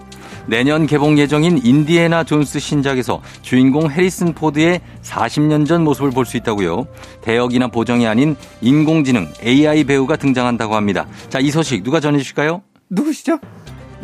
[0.46, 6.86] 내년 개봉 예정인 인디애나 존스 신작에서 주인공 해리슨 포드의 40년 전 모습을 볼 수 있다고요.
[7.22, 11.06] 대역이나 보정이 아닌 인공지능 AI 배우가 등장한다고 합니다.
[11.28, 12.62] 자, 이 소식 누가 전해 주실까요?
[12.90, 13.38] 누구시죠?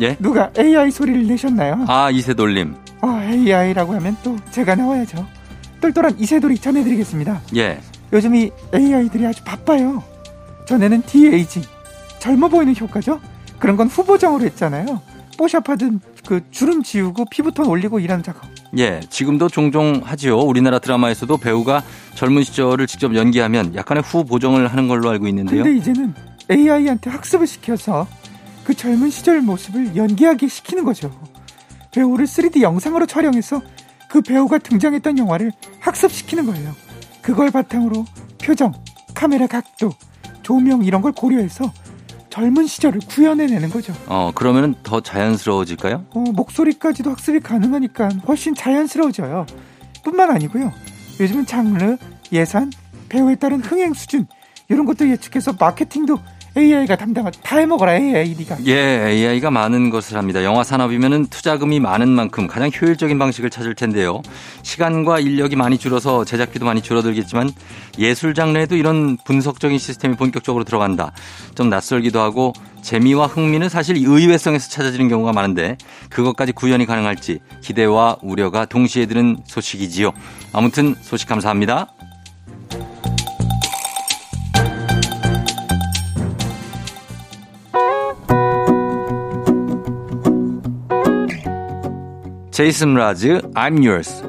[0.01, 0.17] 예?
[0.21, 1.85] 누가 AI 소리를 내셨나요?
[1.89, 2.77] 아, 이세돌님.
[3.03, 5.27] 어, AI라고 하면 또 제가 나와야죠.
[5.81, 7.41] 똘똘한 이세돌이 전해드리겠습니다.
[7.57, 7.81] 예.
[8.13, 10.03] 요즘 이 AI들이 아주 바빠요.
[10.67, 11.63] 전에는 DAG,
[12.21, 13.21] 젊어 보이는 효과죠?
[13.59, 15.01] 그런 건 후보정으로 했잖아요.
[15.39, 18.43] 뽀샵 하든 그 주름 지우고 피부톤 올리고 이런 작업.
[18.77, 20.39] 예, 지금도 종종 하지요.
[20.41, 21.83] 우리나라 드라마에서도 배우가
[22.17, 25.63] 젊은 시절을 직접 연기하면 약간의 후 보정을 하는 걸로 알고 있는데요.
[25.63, 26.13] 근데 이제는
[26.51, 28.07] AI한테 학습을 시켜서
[28.65, 31.11] 그 젊은 시절 모습을 연기하게 시키는 거죠.
[31.93, 33.63] 배우를 3D 영상으로 촬영해서
[34.11, 36.75] 그 배우가 등장했던 영화를 학습시키는 거예요.
[37.23, 38.05] 그걸 바탕으로
[38.43, 38.73] 표정,
[39.15, 39.93] 카메라 각도,
[40.43, 41.73] 조명 이런 걸 고려해서
[42.31, 43.93] 젊은 시절을 구현해내는 거죠.
[44.07, 46.05] 어, 그러면 더 자연스러워질까요?
[46.11, 49.47] 어, 목소리까지도 학습이 가능하니까 훨씬 자연스러워져요.
[50.05, 50.73] 뿐만 아니고요.
[51.21, 51.97] 요즘은 장르,
[52.33, 52.71] 예산,
[53.09, 54.27] 배우에 따른 흥행 수준
[54.69, 56.19] 이런 것도 예측해서 마케팅도
[56.59, 60.43] AI가 담당하 다 해먹어라 AI 니가 예, AI가 많은 것을 합니다.
[60.43, 64.23] 영화 산업이면은 투자금이 많은 만큼 가장 효율적인 방식을 찾을 텐데요.
[64.63, 67.51] 시간과 인력이 많이 줄어서 제작비도 많이 줄어들겠지만
[67.99, 71.13] 예술 장르에도 이런 분석적인 시스템이 본격적으로 들어간다.
[71.55, 75.77] 좀 낯설기도 하고 재미와 흥미는 사실 의외성에서 찾아지는 경우가 많은데
[76.11, 80.13] 그것까지 구현이 가능할지 기대와 우려가 동시에 드는 소식이지요.
[80.53, 81.89] 아무튼 소식 감사합니다.
[92.59, 94.21] 제이슨 므라즈, I'm yours.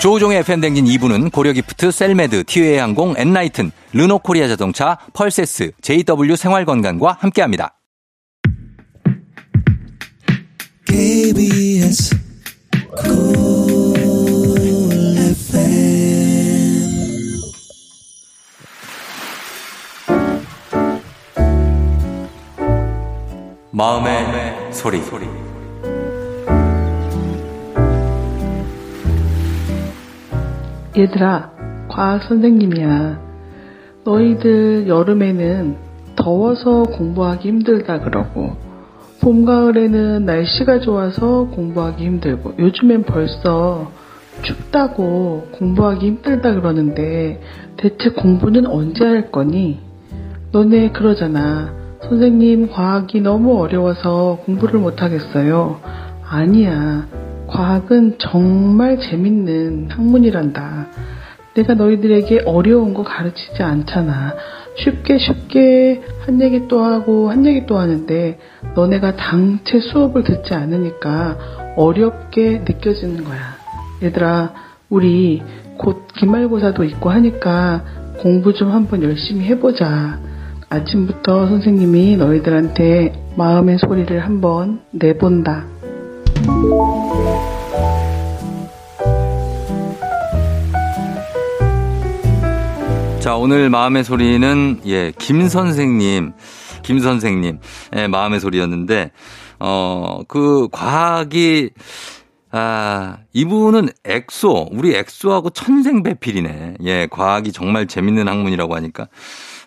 [0.00, 7.80] 조우종의 FM댕진 2부는 고려기프트, 셀메드, 티웨이 항공, 엔라이튼, 르노코리아 자동차, 펄세스, JW 생활건강과 함께합니다.
[10.86, 12.16] KBS
[23.78, 24.98] 마음의 소리.
[30.98, 31.52] 얘들아,
[31.86, 33.20] 과학 선생님이야.
[34.04, 35.76] 너희들 여름에는
[36.16, 38.56] 더워서 공부하기 힘들다 그러고,
[39.20, 43.92] 봄, 가을에는 날씨가 좋아서 공부하기 힘들고, 요즘엔 벌써
[44.42, 47.40] 춥다고 공부하기 힘들다 그러는데,
[47.76, 49.78] 대체 공부는 언제 할 거니?
[50.50, 51.87] 너네 그러잖아.
[52.02, 55.80] 선생님, 과학이 너무 어려워서 공부를 못하겠어요.
[56.24, 57.06] 아니야.
[57.48, 60.86] 과학은 정말 재밌는 학문이란다.
[61.54, 64.34] 내가 너희들에게 어려운 거 가르치지 않잖아.
[64.76, 68.38] 쉽게 쉽게 한 얘기 또 하고 한 얘기 또 하는데
[68.76, 73.38] 너네가 당체 수업을 듣지 않으니까 어렵게 느껴지는 거야.
[74.02, 74.52] 얘들아,
[74.88, 75.42] 우리
[75.78, 77.82] 곧 기말고사도 있고 하니까
[78.18, 80.27] 공부 좀 한번 열심히 해보자.
[80.70, 85.66] 아침부터 선생님이 너희들한테 마음의 소리를 한번 내본다.
[93.20, 96.32] 자, 오늘 마음의 소리는, 예, 김 선생님,
[96.82, 97.58] 김 선생님,
[97.96, 99.10] 예, 마음의 소리였는데,
[99.58, 101.70] 어, 그, 과학이,
[102.50, 106.76] 아, 이분은 엑소, 우리 엑소하고 천생배필이네.
[106.84, 109.08] 예, 과학이 정말 재밌는 학문이라고 하니까.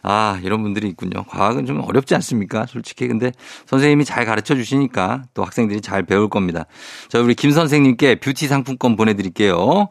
[0.04, 1.24] 아, 이런 분들이 있군요.
[1.24, 2.66] 과학은 좀 어렵지 않습니까?
[2.66, 3.08] 솔직히.
[3.08, 3.32] 근데
[3.68, 6.66] 선생님이 잘 가르쳐 주시니까 또 학생들이 잘 배울 겁니다.
[7.10, 9.90] 자, 우리 김 선생님께 뷰티 상품권 보내드릴게요.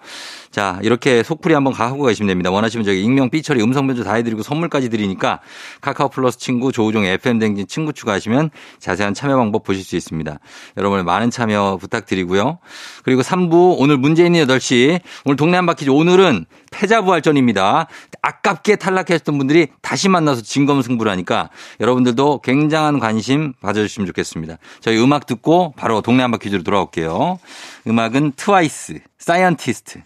[0.51, 2.51] 자, 이렇게 속풀이 한번 가고 가시면 됩니다.
[2.51, 5.39] 원하시면 저기 익명, 삐처리, 음성 변조 다 해드리고 선물까지 드리니까
[5.81, 10.41] 카카오 플러스 친구 조우종 FM 댕진 친구 추가하시면 자세한 참여 방법 보실 수 있습니다.
[10.77, 12.59] 여러분의 많은 참여 부탁드리고요.
[13.05, 17.87] 그리고 3부 오늘 있는 8시 오늘 동네 한 바퀴 오늘은 패자부활전입니다.
[18.21, 24.59] 아깝게 탈락했던 분들이 다시 만나서 진검승부를 하니까 여러분들도 굉장한 관심 가져주시면 좋겠습니다.
[24.81, 27.39] 저희 음악 듣고 바로 동네 한 바퀴즈로 돌아올게요.
[27.87, 30.01] 음악은 트와이스, 사이언티스트.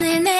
[0.00, 0.39] 내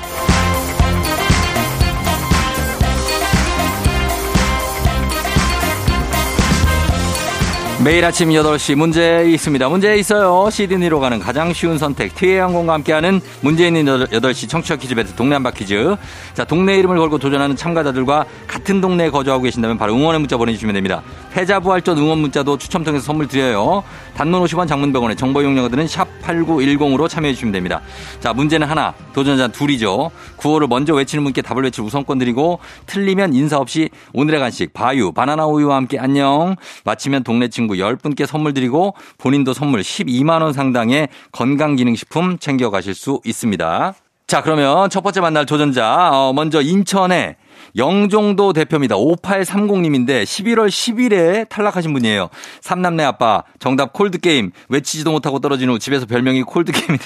[7.83, 9.67] 매일 아침 8시 문제 있습니다.
[9.67, 10.47] 문제 있어요.
[10.51, 12.13] 시드니로 가는 가장 쉬운 선택.
[12.13, 15.95] 티웨이 항공과 함께하는 문제 있는 8시 청취자 퀴즈 배틀 동네 한바 퀴즈.
[16.35, 21.01] 자, 동네 이름을 걸고 도전하는 참가자들과 같은 동네에 거주하고 계신다면 바로 응원의 문자 보내주시면 됩니다.
[21.33, 23.83] 패자부활전 응원 문자도 추첨 통해서 선물 드려요.
[24.15, 27.81] 단문 50원 장문 100원의 정보 이용료들은 샵 8910으로 참여해 주시면 됩니다.
[28.19, 30.11] 자, 문제는 하나, 도전자 둘이죠.
[30.37, 35.47] 구호를 먼저 외치는 분께 답을 외칠 우선권 드리고 틀리면 인사 없이 오늘의 간식 바유 바나나
[35.47, 36.55] 우유와 함께 안녕.
[36.85, 43.19] 마치면 동네 친구 10분께 선물 드리고 본인도 선물 12만 원 상당의 건강기능식품 챙겨 가실 수
[43.25, 43.93] 있습니다.
[44.27, 47.35] 자, 그러면 첫 번째 만날 도전자 어, 먼저 인천에
[47.77, 48.95] 영종도 대표입니다.
[48.95, 52.29] 5830님인데 11월 10일에 탈락하신 분이에요.
[52.61, 56.97] 삼남매 아빠 정답 콜드게임 외치지도 못하고 떨어진 후 집에서 별명이 콜드게임이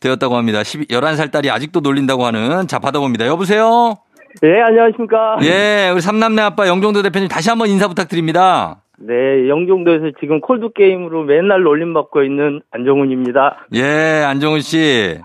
[0.00, 0.62] 되었다고 합니다.
[0.62, 3.26] 10, 11살 딸이 아직도 놀린다고 하는 자 받아봅니다.
[3.26, 3.96] 여보세요?
[4.42, 5.38] 네, 안녕하십니까.
[5.42, 8.82] 예, 우리 삼남매 아빠 영종도 대표님 다시 한번 인사 부탁드립니다.
[9.00, 13.66] 네, 영종도에서 지금 콜드 게임으로 맨날 놀림 받고 있는 안정훈입니다.
[13.74, 15.18] 예, 안정훈 씨.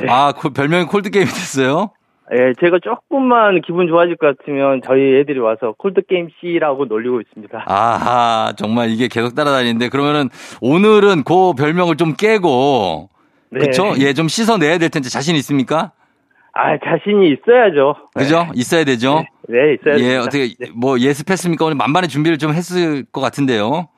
[0.00, 0.06] 네.
[0.08, 1.90] 아, 그 별명이 콜드 게임이 됐어요?
[2.32, 7.64] 예, 제가 조금만 기분 좋아질 것 같으면 저희 애들이 와서 콜드게임 C라고 놀리고 있습니다.
[7.66, 10.28] 아하, 정말 이게 계속 따라다니는데 그러면은
[10.60, 13.10] 오늘은 그 별명을 좀 깨고
[13.50, 13.60] 네.
[13.60, 13.94] 그쵸?
[14.00, 15.92] 예, 좀 씻어내야 될 텐데 자신 있습니까?
[16.52, 17.94] 아, 자신이 있어야죠.
[18.14, 18.46] 그죠?
[18.54, 19.24] 있어야 되죠?
[19.46, 20.22] 네, 있어야 예, 됩니다.
[20.22, 21.64] 어떻게, 뭐, 예습했습니까?
[21.66, 23.88] 오늘 만반의 준비를 좀 했을 것 같은데요.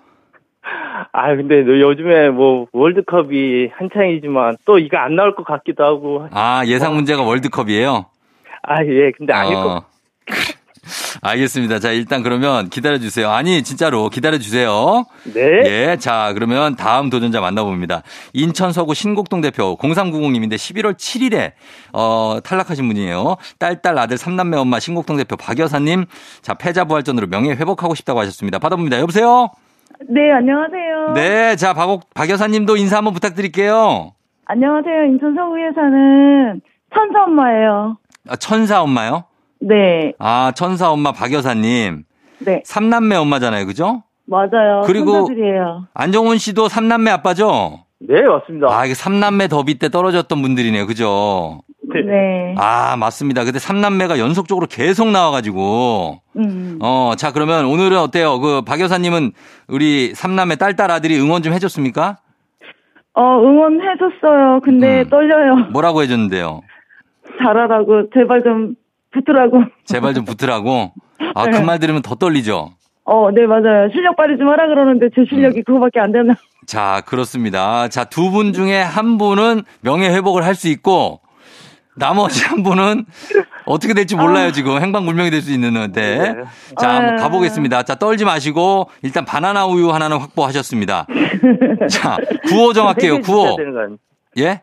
[1.12, 6.28] 아, 근데 요즘에 뭐 월드컵이 한창이지만 또 이거 안 나올 것 같기도 하고.
[6.32, 8.06] 아, 예상 문제가 월드컵이에요?
[8.62, 9.84] 아, 예, 근데 아닐 것 어.
[11.22, 11.80] 알겠습니다.
[11.80, 13.30] 자, 일단 그러면 기다려주세요.
[13.30, 15.04] 아니, 진짜로 기다려주세요.
[15.34, 15.40] 네.
[15.66, 18.02] 예, 자, 그러면 다음 도전자 만나봅니다.
[18.32, 21.52] 인천 서구 신곡동 대표 0390님인데 11월 7일에,
[21.92, 23.36] 어, 탈락하신 분이에요.
[23.58, 26.06] 딸 딸 아들 삼남매 엄마 신곡동 대표 박여사님.
[26.42, 28.58] 자, 패자부활전으로 명예 회복하고 싶다고 하셨습니다.
[28.58, 28.98] 받아봅니다.
[29.00, 29.50] 여보세요?
[30.08, 31.12] 네, 안녕하세요.
[31.14, 34.12] 네, 자, 박, 박 여사님도 인사 한번 부탁드릴게요.
[34.46, 35.04] 안녕하세요.
[35.04, 36.60] 인천 서구에 사는
[36.94, 37.98] 천사 엄마예요.
[38.26, 39.24] 아, 천사 엄마요?
[39.60, 42.04] 네, 아, 천사 엄마 박 여사님.
[42.40, 43.66] 네, 삼남매 엄마잖아요.
[43.66, 44.02] 그죠?
[44.26, 44.82] 맞아요.
[44.86, 45.86] 그리고- 손자들이에요.
[45.94, 47.84] 안정훈 씨도 삼남매 아빠죠?
[48.00, 48.68] 네, 맞습니다.
[48.70, 50.86] 아, 이게 삼남매 더비 때 떨어졌던 분들이네요.
[50.86, 51.62] 그죠?
[51.92, 52.54] 네.
[52.58, 53.44] 아, 맞습니다.
[53.44, 56.20] 근데 삼남매가 연속적으로 계속 나와가지고.
[56.36, 56.78] 음.
[56.82, 58.38] 어, 자, 그러면 오늘은 어때요?
[58.38, 59.32] 그, 박 여사님은
[59.68, 62.18] 우리 삼남매 딸 딸 아들이 응원 좀 해줬습니까?
[63.14, 64.60] 어, 응원해줬어요.
[64.62, 65.08] 근데 음.
[65.08, 65.56] 떨려요.
[65.72, 66.60] 뭐라고 해줬는데요?
[67.42, 68.10] 잘하라고.
[68.14, 68.74] 제발 좀
[69.12, 69.62] 붙으라고.
[69.84, 70.92] 제발 좀 붙으라고.
[71.34, 71.62] 아, 그 네.
[71.62, 72.70] 말 들으면 더 떨리죠?
[73.04, 73.88] 어, 네, 맞아요.
[73.92, 75.26] 실력 발휘 좀 하라 그러는데 제 음.
[75.28, 76.34] 실력이 그거밖에 안 되나.
[76.66, 77.88] 자, 그렇습니다.
[77.88, 81.20] 자, 두 분 중에 한 분은 명예 회복을 할 수 있고,
[81.96, 83.06] 나머지 한 분은
[83.64, 84.80] 어떻게 될지 몰라요, 지금.
[84.80, 86.36] 행방불명이 될 수 있는데.
[86.78, 87.22] 자, 한번 아.
[87.22, 87.82] 가보겠습니다.
[87.84, 91.06] 자, 떨지 마시고, 일단 바나나 우유 하나는 확보하셨습니다.
[91.90, 93.56] 자, 구호 정할게요, 주셔야 구호.
[94.38, 94.62] 예?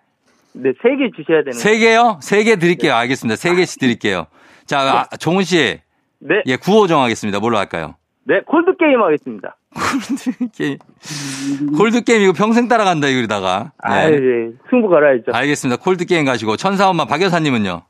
[0.58, 2.18] 네, 세 개 주셔야 되는 세 개요?
[2.22, 2.94] 세 개 드릴게요.
[2.96, 3.36] 알겠습니다.
[3.36, 4.28] 세 개씩 드릴게요.
[4.66, 5.80] 자, 아, 종훈 씨.
[6.20, 6.42] 네.
[6.46, 7.40] 예, 구호 정하겠습니다.
[7.40, 7.96] 뭘로 할까요?
[8.24, 9.58] 네, 콜드 게임 하겠습니다.
[9.76, 10.78] 콜드 게임.
[11.78, 13.74] 콜드 게임 이거 평생 따라간다, 이러다가.
[13.78, 14.14] 아, 네.
[14.14, 14.50] 예.
[14.70, 15.32] 승부 걸어야죠.
[15.34, 15.82] 알겠습니다.
[15.84, 17.82] 콜드 게임 가시고 천사 엄마 박 여사님은요?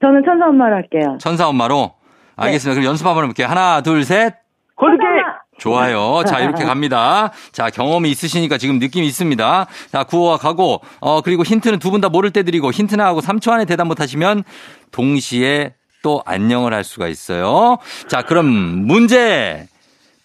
[0.00, 1.18] 저는 천사 엄마를 할게요.
[1.20, 1.94] 천사 엄마로
[2.36, 2.78] 알겠습니다.
[2.78, 3.48] 그럼 연습 한번 해볼게요.
[3.48, 4.34] 하나, 둘, 셋.
[4.76, 5.24] 콜드 게임!
[5.60, 6.22] 좋아요.
[6.26, 7.30] 자, 이렇게 갑니다.
[7.52, 9.66] 자, 경험이 있으시니까 지금 느낌이 있습니다.
[9.92, 13.52] 자, 구호가 가고, 어, 그리고 힌트는 두 분 다 모를 때 드리고, 힌트나 하고 3초
[13.52, 14.42] 안에 대답 못 하시면
[14.90, 17.76] 동시에 또 안녕을 할 수가 있어요.
[18.08, 19.66] 자, 그럼 문제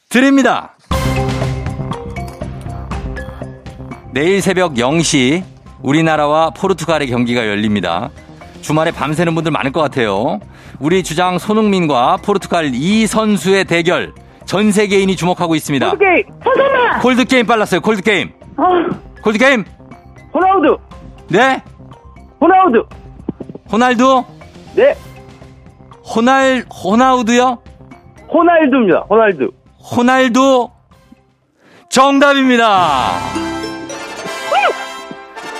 [0.07, 0.71] 드립니다.
[4.13, 5.43] 내일 새벽 0시
[5.81, 8.09] 우리나라와 포르투갈의 경기가 열립니다.
[8.61, 10.39] 주말에 밤새는 분들 많을 것 같아요.
[10.79, 14.13] 우리 주장 손흥민과 포르투갈 이 선수의 대결
[14.45, 15.89] 전 세계인이 주목하고 있습니다.
[15.89, 16.23] 콜드 게임!
[16.43, 16.99] 천사 엄마!
[16.99, 17.81] 콜드 게임 빨랐어요.
[17.81, 18.31] 콜드 게임.
[18.57, 18.63] 어,
[19.23, 19.65] 콜드 게임.
[20.33, 20.77] 호나우두!
[21.29, 21.61] 네.
[22.39, 22.85] 호나우두!
[23.71, 24.23] 호날두.
[24.75, 24.95] 네,
[26.15, 27.59] 호날 호나우두요?
[28.31, 29.05] 호날두입니다.
[29.09, 29.51] 호날두.
[29.79, 30.69] 호날두
[31.89, 33.11] 정답입니다.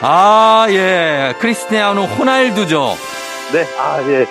[0.02, 1.34] 아, 예.
[1.40, 2.96] 크리스티아노 호날두죠.
[3.54, 4.26] 네, 아, 예.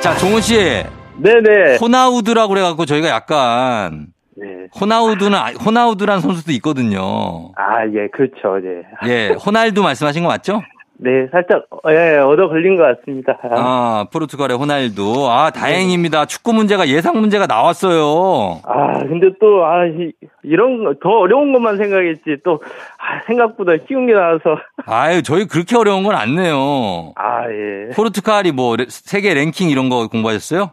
[0.00, 0.84] 자, 종훈 씨.
[1.18, 1.76] 네네.
[1.80, 4.46] 호나우두라고 그래갖고 저희가 약간 네.
[4.78, 7.52] 호나우두는 아- 호나우두란 선수도 있거든요.
[7.56, 8.82] 아, 예, 그렇죠, 네.
[9.08, 10.62] 예, 호날두 말씀하신 거 맞죠?
[10.98, 13.38] 네, 살짝, 어, 예, 얻어 걸린 것 같습니다.
[13.54, 15.26] 아, 포르투갈의 호날두.
[15.30, 16.24] 아, 다행입니다.
[16.24, 18.60] 축구 문제가 예상 문제가 나왔어요.
[18.64, 22.62] 아, 근데 또, 아, 이, 이런, 거, 더 어려운 것만 생각했지, 또,
[22.98, 27.12] 아, 생각보다 쉬운 게 나와서, 아유, 저희 그렇게 어려운 건 안 내요.
[27.16, 27.90] 아, 예.
[27.94, 30.70] 포르투갈이 뭐 레- 세계 랭킹 이런 거 공부하셨어요?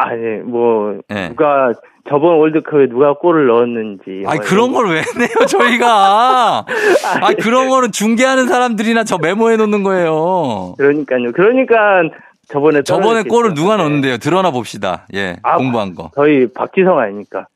[0.00, 1.28] 아, 예, 뭐, 예.
[1.30, 1.72] 누가,
[2.08, 4.24] 저번 월드컵에 누가 골을 넣었는지.
[4.26, 6.64] 아니 뭐 그런 걸 왜 내요 저희가?
[7.20, 10.74] 아 그런 거는 중계하는 사람들이나 저 메모해 놓는 거예요.
[10.78, 11.32] 그러니까요.
[11.32, 11.76] 그러니까,
[12.48, 12.82] 저번에.
[12.82, 13.22] 저번에.
[13.24, 13.82] 골을 누가 네.
[13.82, 14.16] 넣었는데요?
[14.18, 15.06] 드러나 봅시다.
[15.14, 16.10] 예, 아, 공부한 거.
[16.14, 17.46] 저희 박지성 아닙니까?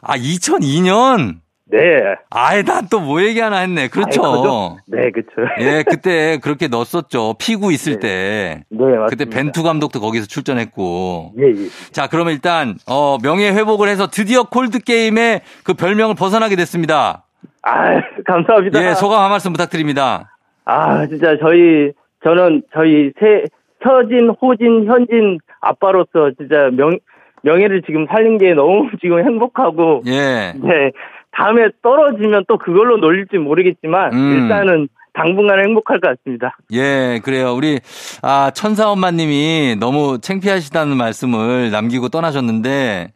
[0.00, 1.34] 아 2002년?
[1.70, 2.14] 네.
[2.30, 3.88] 아예 난또 뭐 얘기 하나 했네.
[3.88, 4.22] 그렇죠.
[4.24, 4.76] 아이?
[4.86, 5.30] 네, 그쵸.
[5.60, 7.34] 예, 그때 그렇게 넣었었죠.
[7.38, 8.64] 피구 있을 때.
[8.68, 9.06] 네, 맞습니다.
[9.06, 11.34] 그때 벤투 감독도 거기서 출전했고.
[11.38, 11.68] 예, 예.
[11.92, 17.24] 자, 그러면 일단 어 명예 회복을 해서 드디어 콜드 게임의 그 별명을 벗어나게 됐습니다.
[17.62, 18.82] 아, 감사합니다.
[18.84, 20.34] 예, 소감 한 말씀 부탁드립니다.
[20.64, 21.92] 아, 진짜 저희,
[22.24, 23.44] 저는 저희 세,
[23.82, 26.98] 서진, 호진, 현진 아빠로서 진짜 명,
[27.42, 30.52] 명예를 지금 살린 게 너무 지금 행복하고, 예.
[30.56, 30.92] 네,
[31.32, 34.32] 다음에 떨어지면 또 그걸로 놀릴지 모르겠지만, 음.
[34.32, 36.56] 일단은 당분간 행복할 것 같습니다.
[36.72, 37.52] 예, 그래요.
[37.52, 37.80] 우리,
[38.22, 43.12] 아, 천사 엄마님이 너무 창피하시다는 말씀을 남기고 떠나셨는데,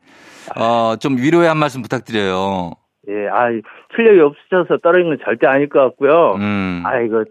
[0.56, 2.72] 어, 좀 위로의 한 말씀 부탁드려요.
[3.08, 3.48] 예, 아,
[3.94, 6.34] 실력이 없으셔서 떨어진 건 절대 아닐 것 같고요.
[6.36, 7.24] 음, 아, 이거,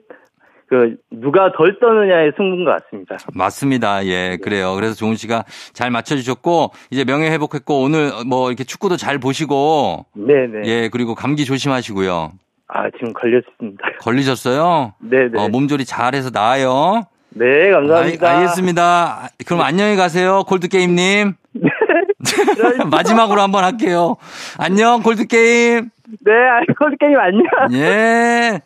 [0.71, 3.17] 그, 누가 덜 떠느냐의 승부인 것 같습니다.
[3.33, 4.05] 맞습니다.
[4.05, 4.73] 예, 그래요.
[4.75, 5.43] 그래서 종훈 씨가
[5.73, 10.61] 잘 맞춰주셨고, 이제 명예 회복했고, 오늘 뭐 이렇게 축구도 잘 보시고, 네네.
[10.63, 12.31] 예, 그리고 감기 조심하시고요.
[12.69, 13.83] 아, 지금 걸렸습니다.
[13.99, 14.93] 걸리셨어요?
[14.99, 15.41] 네네.
[15.41, 17.03] 어, 몸조리 잘해서 나아요.
[17.31, 18.29] 네, 감사합니다.
[18.29, 19.29] 알, 알겠습니다.
[19.45, 21.33] 그럼 안녕히 가세요, 콜드게임님.
[22.89, 24.15] 마지막으로 한번 할게요.
[24.57, 25.89] 안녕, 콜드게임.
[26.21, 26.31] 네,
[26.79, 27.43] 콜드게임 안녕.
[27.73, 28.61] 예.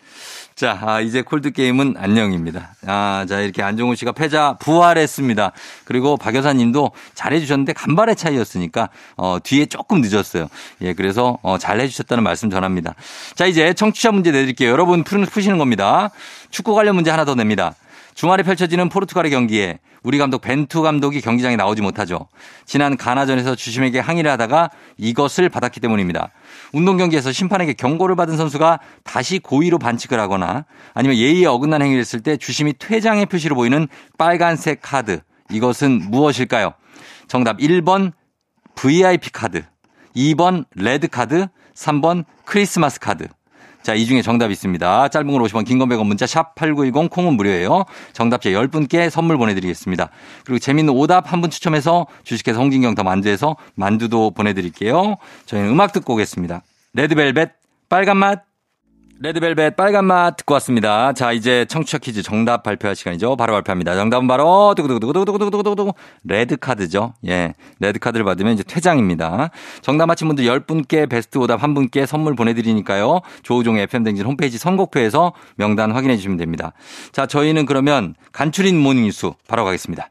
[0.56, 2.76] 자, 아, 이제 콜드게임은 안녕입니다.
[2.88, 5.52] 아, 자, 이렇게 안종훈 씨가 패자 부활했습니다.
[5.84, 8.88] 그리고 박 여사 님도 잘해주셨는데 간발의 차이였으니까,
[9.18, 10.48] 어, 뒤에 조금 늦었어요.
[10.80, 12.96] 예, 그래서, 어, 잘해주셨다는 말씀 전합니다.
[13.36, 14.70] 자, 이제 청취자 문제 내드릴게요.
[14.72, 16.12] 여러분 푸는, 푸시는 겁니다.
[16.52, 17.76] 축구 관련 문제 하나 더 냅니다.
[18.14, 22.28] 주말에 펼쳐지는 포르투갈의 경기에 우리 감독 벤투 감독이 경기장에 나오지 못하죠.
[22.66, 26.30] 지난 가나전에서 주심에게 항의를 하다가 이것을 받았기 때문입니다.
[26.74, 32.22] 운동 경기에서 심판에게 경고를 받은 선수가 다시 고의로 반칙을 하거나 아니면 예의에 어긋난 행위를 했을
[32.22, 33.88] 때 주심이 퇴장의 표시로 보이는
[34.20, 35.22] 빨간색 카드.
[35.50, 36.74] 이것은 무엇일까요?
[37.28, 38.12] 정답 1번
[38.76, 39.64] VIP 카드,
[40.16, 43.28] 2번 레드 카드, 3번 크리스마스 카드.
[43.86, 45.10] 자, 이 중에 정답이 있습니다.
[45.10, 47.86] 짧은 걸 50원, 긴 건 100원 문자 샵 8910 콩은 무료예요.
[48.14, 50.10] 정답자 10분께 선물 보내드리겠습니다.
[50.44, 55.18] 그리고 재밌는 오답 한 분 추첨해서 주식회사 홍진경 더 만두에서 만두도 보내드릴게요.
[55.46, 56.64] 저희는 음악 듣고 오겠습니다.
[56.94, 57.52] 레드벨벳
[57.88, 58.44] 빨간 맛.
[59.18, 61.14] 레드벨벳 빨간 맛 듣고 왔습니다.
[61.14, 63.38] 자, 이제 청취자 퀴즈 정답 발표할 시간이죠.
[63.38, 63.96] 바로 발표합니다.
[63.96, 65.94] 정답은 바로 두구두구두구두구두구두구두구
[66.26, 67.14] 레드 카드죠.
[67.26, 67.54] 예.
[67.80, 69.52] 레드 카드를 받으면 이제 퇴장입니다.
[69.82, 73.22] 정답 맞힌 분들 10분께 베스트 오답 한 분께 선물 보내드리니까요.
[73.44, 76.74] 조우종의 FM댕진 홈페이지 선곡표에서 명단 확인해 주시면 됩니다.
[77.14, 80.10] 자, 저희는 그러면 간추린 모닝뉴스 바로 가겠습니다.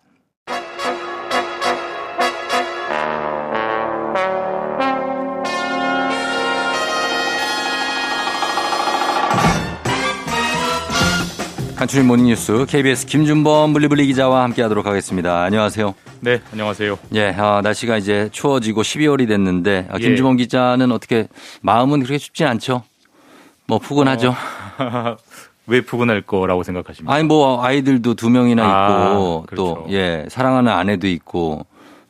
[11.77, 15.43] 간추린 모닝뉴스 KBS 김준범 블리블리 기자와 함께하도록 하겠습니다.
[15.43, 15.95] 안녕하세요.
[16.21, 16.99] 네, 안녕하세요.
[17.15, 20.05] 예, 아, 날씨가 이제 추워지고 12월이 됐는데 아, 예.
[20.05, 21.27] 김주범 기자는 어떻게
[21.63, 22.85] 마음은 그렇게 쉽진 않죠?
[23.67, 24.35] 뭐 푸근하죠.
[25.67, 27.13] 왜 푸근할 거라고 생각하십니까?
[27.13, 29.85] 아니 뭐 아이들도 두 명이나 아, 있고 그렇죠.
[29.87, 31.67] 또 예, 사랑하는 아내도 있고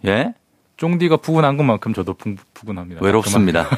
[0.07, 0.35] 예?
[0.77, 3.01] 쫑디가 푸근한 것만큼 저도 푸, 푸근합니다.
[3.05, 3.69] 외롭습니다.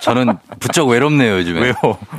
[0.00, 1.60] 저는 부쩍 외롭네요, 요즘에.
[1.60, 1.74] 왜요?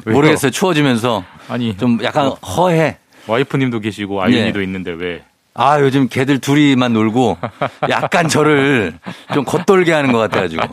[0.06, 0.16] 왜요?
[0.16, 0.52] 모르겠어요.
[0.52, 2.98] 추워지면서 아니 좀 약간 허해.
[3.28, 5.24] 와이프님도 계시고 아윤이도 있는데 왜?
[5.54, 7.38] 아, 요즘 걔들 둘이만 놀고
[7.90, 8.98] 약간 저를
[9.34, 10.64] 좀 겉돌게 하는 것 같아가지고.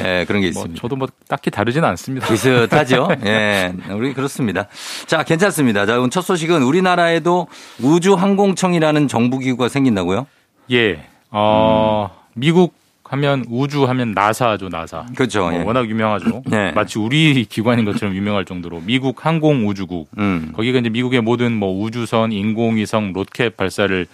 [0.00, 0.80] 예, 그런 게뭐 있습니다.
[0.80, 2.26] 저도 뭐 딱히 다르진 않습니다.
[2.26, 3.08] 비슷하죠?
[3.24, 4.66] 예, 우리 그렇습니다.
[5.06, 5.86] 자, 괜찮습니다.
[5.86, 7.46] 자, 오늘 첫 소식은 우리나라에도
[7.80, 10.26] 우주항공청이라는 정부 기구가 생긴다고요?
[10.72, 11.06] 예.
[11.30, 12.74] 어, 미국
[13.04, 15.06] 하면 우주 하면 나사죠, 나사.
[15.14, 15.44] 그렇죠.
[15.46, 15.58] 어, 예.
[15.58, 16.42] 워낙 유명하죠.
[16.48, 16.72] 네.
[16.72, 20.08] 마치 우리 기관인 것처럼 유명할 정도로 미국 항공우주국.
[20.18, 20.52] 음.
[20.54, 24.06] 거기가 이제 미국의 모든 뭐 우주선, 인공위성, 로켓 발사를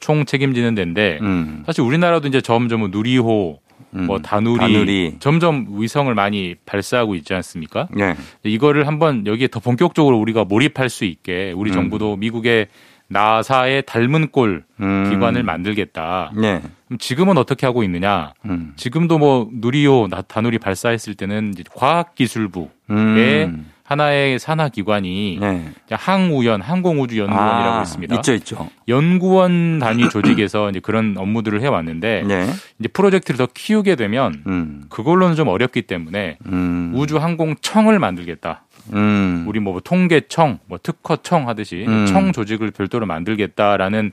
[0.00, 1.64] 총 책임지는 데인데 음.
[1.66, 3.58] 사실 우리나라도 이제 점점 뭐 누리호,
[3.94, 4.06] 음.
[4.06, 5.14] 뭐 다누리, 다누리.
[5.18, 7.88] 점점 위성을 많이 발사하고 있지 않습니까?
[7.98, 8.14] 예.
[8.44, 11.74] 이거를 한번 여기에 더 본격적으로 우리가 몰입할 수 있게 우리 음.
[11.74, 12.68] 정부도 미국의
[13.08, 15.10] 나사의 닮은 꼴 음.
[15.10, 16.32] 기관을 만들겠다.
[16.42, 16.60] 예.
[16.86, 18.32] 그럼 지금은 어떻게 하고 있느냐?
[18.44, 18.72] 음.
[18.76, 23.70] 지금도 뭐 누리호, 나- 다누리 발사했을 때는 과학기술부의 음.
[23.84, 25.62] 하나의 산하 기관이 예.
[25.90, 28.14] 항우연, 항공우주연구원이라고 아, 있습니다.
[28.16, 28.68] 있죠, 있죠.
[28.86, 32.46] 연구원 단위 조직에서 이제 그런 업무들을 해왔는데 예.
[32.78, 34.84] 이제 프로젝트를 더 키우게 되면 음.
[34.90, 36.92] 그걸로는 좀 어렵기 때문에 음.
[36.96, 38.64] 우주항공청을 만들겠다.
[38.92, 39.44] 음.
[39.46, 42.06] 우리 뭐 통계청, 뭐 특허청 하듯이 음.
[42.06, 44.12] 청 조직을 별도로 만들겠다라는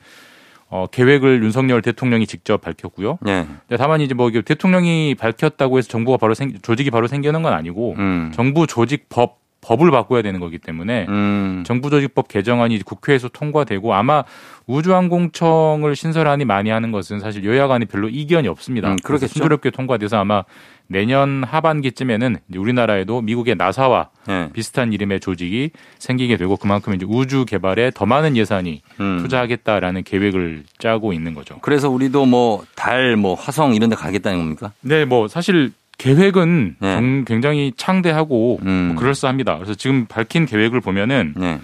[0.70, 3.20] 어, 계획을 윤석열 대통령이 직접 밝혔고요.
[3.28, 3.46] 예.
[3.68, 7.96] 근데 다만 이제 뭐 대통령이 밝혔다고 해서 정부가 바로 생 조직이 바로 생기는 건 아니고
[7.98, 8.32] 음.
[8.34, 11.64] 정부 조직법 법을 바꿔야 되는 거기 때문에 음.
[11.66, 14.24] 정부조직법 개정안이 국회에서 통과되고 아마
[14.68, 18.92] 우주항공청을 신설하니 많이 하는 것은 사실 여야 간에 별로 이견이 없습니다.
[18.92, 19.34] 음, 그렇겠죠.
[19.34, 20.44] 순조롭게 통과돼서 아마
[20.88, 24.50] 내년 하반기쯤에는 우리나라에도 미국의 나사와 예.
[24.54, 29.20] 비슷한 이름의 조직이 생기게 되고 그만큼 이제 우주 개발에 더 많은 예산이 음.
[29.22, 31.58] 투자하겠다라는 계획을 짜고 있는 거죠.
[31.62, 34.72] 그래서 우리도 뭐 달, 뭐 화성 이런 데 가겠다는 겁니까?
[34.82, 36.94] 네, 뭐 사실 계획은 네.
[36.96, 38.88] 정- 굉장히 창대하고 음.
[38.90, 39.56] 뭐 그럴싸합니다.
[39.56, 41.60] 그래서 지금 밝힌 계획을 보면은 예.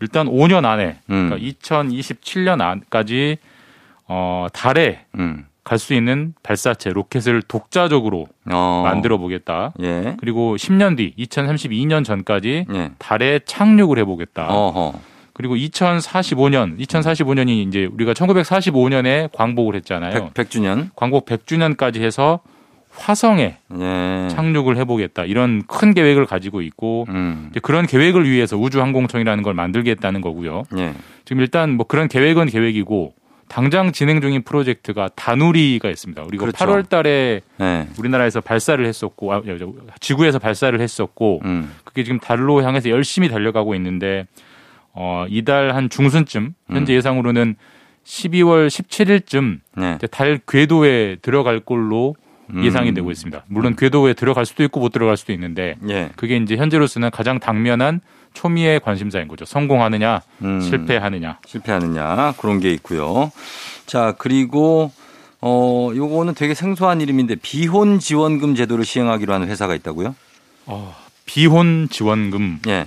[0.00, 1.30] 일단 5년 안에 음.
[1.30, 3.38] 그러니까 2027년 안까지
[4.08, 5.46] 어 달에 음.
[5.66, 8.82] 갈 수 있는 발사체 로켓을 독자적으로 어.
[8.84, 9.74] 만들어 보겠다.
[9.82, 10.16] 예.
[10.20, 12.90] 그리고 10년 뒤 2032년 전까지 예.
[12.98, 14.46] 달에 착륙을 해보겠다.
[14.46, 14.94] 어허.
[15.32, 20.30] 그리고 2045년, 2045년이 이제 우리가 1945년에 광복을 했잖아요.
[20.34, 22.40] 100, 주년 광복 100주년까지 해서
[22.92, 24.28] 화성에 예.
[24.30, 25.24] 착륙을 해보겠다.
[25.24, 27.48] 이런 큰 계획을 가지고 있고 음.
[27.50, 30.62] 이제 그런 계획을 위해서 우주항공청이라는 걸 만들겠다는 거고요.
[30.78, 30.94] 예.
[31.24, 33.14] 지금 일단 뭐 그런 계획은 계획이고
[33.48, 36.22] 당장 진행 중인 프로젝트가 다누리가 있습니다.
[36.22, 36.64] 우리가 그렇죠.
[36.64, 37.88] 8월 달에 예.
[37.98, 41.72] 우리나라에서 발사를 했었고 아, 저, 지구에서 발사를 했었고 음.
[41.84, 44.26] 그게 지금 달로 향해서 열심히 달려가고 있는데
[44.92, 46.96] 어, 이달 한 중순쯤 현재 음.
[46.96, 47.56] 예상으로는
[48.04, 49.98] 12월 17일쯤 네.
[50.10, 52.14] 달 궤도에 들어갈 걸로
[52.50, 52.64] 음.
[52.64, 53.44] 예상이 되고 있습니다.
[53.48, 56.10] 물론 궤도에 들어갈 수도 있고 못 들어갈 수도 있는데 예.
[56.16, 58.00] 그게 이제 현재로서는 가장 당면한
[58.40, 59.46] 초미의 관심사인 거죠.
[59.46, 60.60] 성공하느냐, 음.
[60.60, 61.38] 실패하느냐.
[61.46, 63.32] 실패하느냐 그런 게 있고요.
[63.86, 64.92] 자 그리고
[65.40, 70.14] 어 요거는 되게 생소한 이름인데 비혼 지원금 제도를 시행하기로 하는 회사가 있다고요?
[70.66, 72.86] 어, 비혼 지원금 예.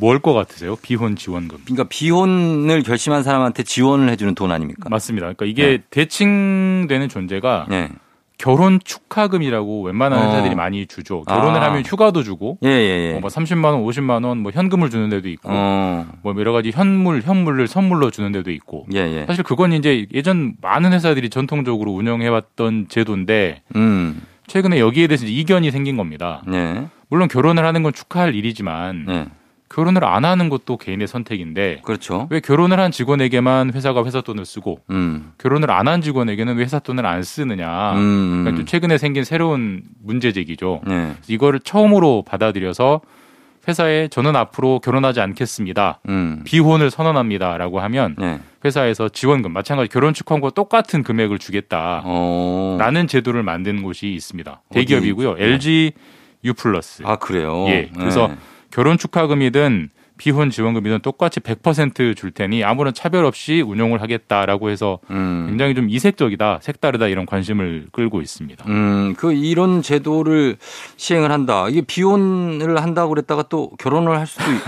[0.00, 0.76] 뭘 것 같으세요?
[0.76, 1.58] 비혼 지원금.
[1.64, 4.88] 그러니까 비혼을 결심한 사람한테 지원을 해주는 돈 아닙니까?
[4.88, 5.26] 맞습니다.
[5.34, 7.90] 그러니까 이게 대칭되는 존재가 예.
[8.38, 10.28] 결혼 축하금이라고 웬만한 어.
[10.28, 11.22] 회사들이 많이 주죠.
[11.22, 11.66] 결혼을 아.
[11.66, 13.16] 하면 휴가도 주고 예, 예, 예.
[13.16, 16.06] 어, 뭐 30만 원, 50만 원, 뭐 현금을 주는 데도 있고, 어.
[16.22, 18.86] 뭐 여러 가지 현물, 현물을 선물로 주는 데도 있고.
[18.94, 19.26] 예, 예.
[19.26, 24.22] 사실 그건 이제 예전 많은 회사들이 전통적으로 운영해왔던 제도인데 음.
[24.46, 26.42] 최근에 여기에 대해서 이견이 생긴 겁니다.
[26.52, 26.86] 예.
[27.08, 29.26] 물론 결혼을 하는 건 축하할 일이지만 예.
[29.68, 32.28] 결혼을 안 하는 것도 개인의 선택인데 그렇죠.
[32.30, 35.32] 왜 결혼을 한 직원에게만 회사가 회사 돈을 쓰고 음.
[35.38, 37.92] 결혼을 안 한 직원에게는 왜 회사 돈을 안 쓰느냐.
[37.94, 38.42] 음.
[38.42, 40.82] 그러니까 좀 최근에 생긴 새로운 문제 제기죠.
[40.88, 41.12] 예.
[41.28, 43.00] 이거를 처음으로 받아들여서
[43.68, 46.00] 회사에 저는 앞으로 결혼하지 않겠습니다.
[46.08, 46.42] 음.
[46.44, 48.38] 비혼을 선언합니다라고 하면 예.
[48.64, 53.06] 회사에서 지원금 마찬가지 결혼 축하금과 똑같은 금액을 주겠다라는 어.
[53.08, 54.62] 제도를 만든 곳이 있습니다.
[54.70, 55.36] 대기업이고요.
[55.38, 55.92] LG
[56.44, 57.02] U 플러스.
[57.04, 57.66] 아 그래요.
[57.68, 57.90] 예.
[57.96, 58.36] 그래서 예.
[58.76, 65.46] 결혼 축하금이든 비혼 지원금이든 똑같이 100%줄 테니 아무런 차별 없이 운용을 하겠다라고 해서 음.
[65.48, 68.66] 굉장히 좀 이색적이다, 색다르다 이런 관심을 끌고 있습니다.
[68.68, 70.58] 음, 그 이런 제도를
[70.98, 71.68] 시행을 한다.
[71.70, 74.58] 이게 비혼을 한다고 그랬다가 또 결혼을 할 수도 있...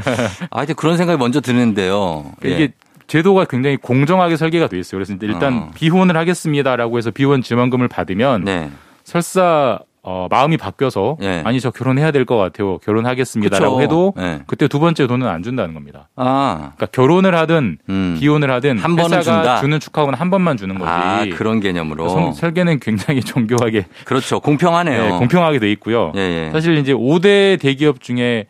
[0.50, 2.32] 아, 이제 그런 생각이 먼저 드는데요.
[2.46, 2.50] 예.
[2.50, 2.72] 이게
[3.06, 4.98] 제도가 굉장히 공정하게 설계가 돼 있어요.
[4.98, 5.70] 그래서 일단 어.
[5.74, 8.70] 비혼을 하겠습니다라고 해서 비혼 지원금을 받으면 네.
[9.04, 9.78] 설사
[10.10, 11.42] 어, 마음이 바뀌어서 예.
[11.44, 12.78] 아니 저 결혼해야 될 것 같아요.
[12.78, 13.82] 결혼하겠습니다라고 그쵸.
[13.82, 14.40] 해도 예.
[14.46, 16.08] 그때 두 번째 돈은 안 준다는 겁니다.
[16.16, 16.72] 아.
[16.76, 18.16] 그러니까 결혼을 하든 음.
[18.18, 19.60] 비혼을 하든 한 번은 준다?
[19.60, 20.90] 주는 축하금은 한 번만 주는 거지.
[20.90, 22.08] 아, 그런 개념으로.
[22.08, 24.40] 성- 설계는 굉장히 정교하게 그렇죠.
[24.40, 25.02] 공평하네요.
[25.02, 26.12] 네, 공평하게 돼 있고요.
[26.16, 26.50] 예, 예.
[26.52, 28.46] 사실 이제 5대 대기업 중에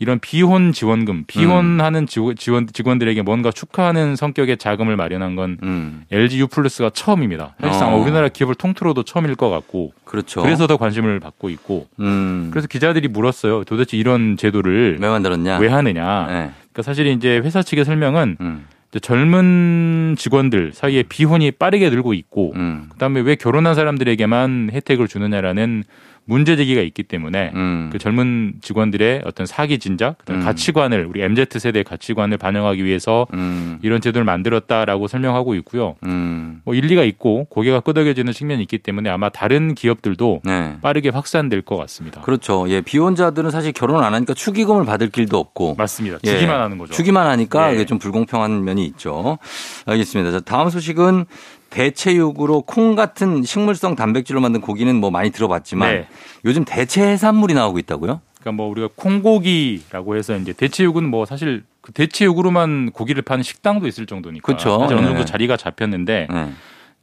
[0.00, 6.04] 이런 비혼 지원금, 비혼하는 지원, 지원 직원들에게 뭔가 축하하는 성격의 자금을 마련한 건 음.
[6.12, 7.56] LG U 플러스가 처음입니다.
[7.60, 7.96] 사실상 어.
[7.96, 10.40] 우리나라 기업을 통틀어도 처음일 것 같고 그렇죠.
[10.42, 12.48] 그래서 더 관심을 받고 있고 음.
[12.52, 13.64] 그래서 기자들이 물었어요.
[13.64, 15.58] 도대체 이런 제도를 왜 만들었냐?
[15.58, 16.26] 왜 하느냐?
[16.28, 16.32] 네.
[16.32, 18.66] 그러니까 사실 이제 회사 측의 설명은 음.
[19.02, 22.86] 젊은 직원들 사이에 비혼이 빠르게 늘고 있고 음.
[22.90, 25.82] 그다음에 왜 결혼한 사람들에게만 혜택을 주느냐라는
[26.28, 27.88] 문제 제기가 있기 때문에 음.
[27.90, 30.44] 그 젊은 직원들의 어떤 사기 진작, 그다음에 음.
[30.44, 33.78] 가치관을 우리 MZ 세대의 가치관을 반영하기 위해서 음.
[33.80, 35.96] 이런 제도를 만들었다라고 설명하고 있고요.
[36.04, 36.60] 음.
[36.64, 40.76] 뭐 일리가 있고 고개가 끄덕여지는 측면이 있기 때문에 아마 다른 기업들도 네.
[40.82, 42.20] 빠르게 확산될 것 같습니다.
[42.20, 42.66] 그렇죠.
[42.68, 45.76] 예, 비혼자들은 사실 결혼 안 하니까 축의금을 받을 길도 없고.
[45.78, 46.18] 맞습니다.
[46.24, 46.30] 예.
[46.30, 46.92] 주기만 하는 거죠.
[46.92, 47.76] 주기만 하니까 예.
[47.76, 49.38] 이게 좀 불공평한 면이 있죠.
[49.86, 50.30] 알겠습니다.
[50.30, 51.24] 자, 다음 소식은
[51.70, 56.08] 대체육으로 콩 같은 식물성 단백질로 만든 고기는 뭐 많이 들어봤지만 네.
[56.44, 58.20] 요즘 대체 해산물이 나오고 있다고요?
[58.40, 64.06] 그러니까 뭐 우리가 콩고기라고 해서 이제 대체육은 뭐 사실 그 대체육으로만 고기를 파는 식당도 있을
[64.06, 64.78] 정도니까 그쵸.
[64.80, 65.24] 사실 어느 정도 네.
[65.24, 66.52] 자리가 잡혔는데 네.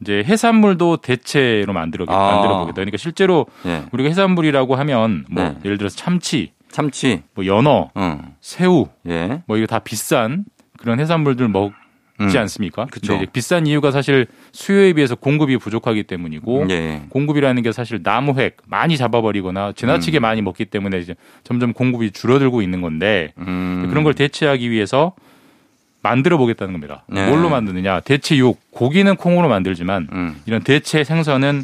[0.02, 2.32] 이제 해산물도 대체로 만들어 아.
[2.32, 2.76] 만들어 보겠다.
[2.76, 3.84] 그러니까 실제로 예.
[3.92, 5.58] 우리가 해산물이라고 하면 뭐 네.
[5.64, 7.24] 예를 들어서 참치, 참치.
[7.34, 8.34] 뭐 연어, 응.
[8.42, 9.42] 새우 예.
[9.48, 10.46] 뭐 이거 다 비싼
[10.78, 11.72] 그런 해산물들 먹
[12.30, 12.42] 지 음.
[12.42, 12.86] 않습니까?
[12.86, 13.18] 그쵸.
[13.18, 17.02] 근데 비싼 이유가 사실 수요에 비해서 공급이 부족하기 때문이고 예.
[17.10, 22.82] 공급이라는 게 사실 나무획 많이 잡아버리거나 지나치게 많이 먹기 때문에 이제 점점 공급이 줄어들고 있는
[22.82, 23.88] 건데 음.
[23.90, 25.14] 그런 걸 대체하기 위해서
[26.02, 27.04] 만들어 보겠다는 겁니다.
[27.08, 27.28] 네.
[27.28, 28.00] 뭘로 만드느냐?
[28.02, 30.42] 대체육 고기는 콩으로 만들지만 음.
[30.46, 31.64] 이런 대체 생선은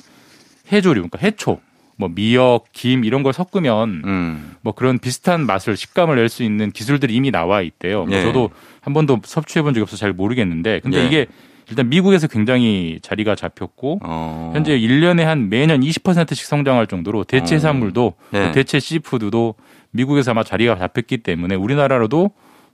[0.72, 1.60] 해조류, 그러니까 해초,
[2.02, 4.56] 뭐 미역, 김 이런 걸 섞으면 음.
[4.62, 8.06] 뭐 그런 비슷한 맛을 식감을 낼 수 있는 기술들이 이미 나와 있대요.
[8.06, 8.24] 뭐 예.
[8.24, 8.50] 저도
[8.82, 11.06] 한 번도 섭취해 본 적이 없어서 잘 모르겠는데 근데 예.
[11.06, 11.28] 이게
[11.70, 14.52] 일단 미국에서 굉장히 자리가 잡혔고 어.
[14.54, 17.58] 현재 1년에 한 매년 20%씩 성장할 정도로 대체 어.
[17.58, 18.48] 해산물도 네.
[18.48, 19.56] 또 대체 시푸드도
[19.92, 22.32] 미국에서 아마 자리가 잡혔기 때문에 우리나라로도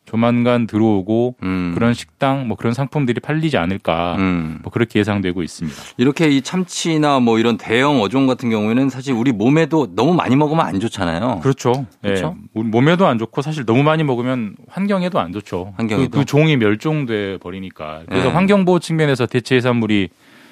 [0.07, 1.73] 조만간 들어오고 음.
[1.75, 4.59] 그런 식당 뭐 그런 상품들이 팔리지 않을까 음.
[4.63, 5.77] 뭐 그렇게 예상되고 있습니다.
[5.97, 10.65] 이렇게 이 참치나 뭐 이런 대형 어종 같은 경우에는 사실 우리 몸에도 너무 많이 먹으면
[10.65, 11.41] 안 좋잖아요.
[11.43, 11.85] 그렇죠.
[12.01, 12.35] 그렇죠?
[12.37, 12.49] 예.
[12.53, 15.73] 우리 몸에도 안 좋고 사실 너무 많이 먹으면 환경에도 안 좋죠.
[15.75, 16.09] 환경에도?
[16.09, 18.03] 그, 그 종이 멸종돼 버리니까.
[18.07, 18.33] 그래서 네.
[18.33, 20.07] 환경 보호 측면에서 대체 해산물이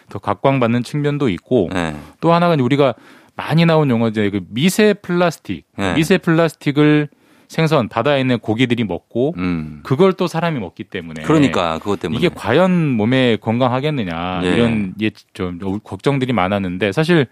[0.09, 1.95] 더 각광받는 측면도 있고 네.
[2.19, 2.93] 또 하나가 이제 우리가
[3.37, 5.93] 많이 나온 용어인데 그 미세 플라스틱, 네.
[5.93, 7.07] 미세 플라스틱을
[7.47, 9.81] 생선 바다에 있는 고기들이 먹고 음.
[9.83, 14.47] 그걸 또 사람이 먹기 때문에 그러니까 그것 때문에 이게 과연 몸에 건강하겠느냐 예.
[14.49, 17.27] 이런 예, 좀 걱정들이 많았는데 사실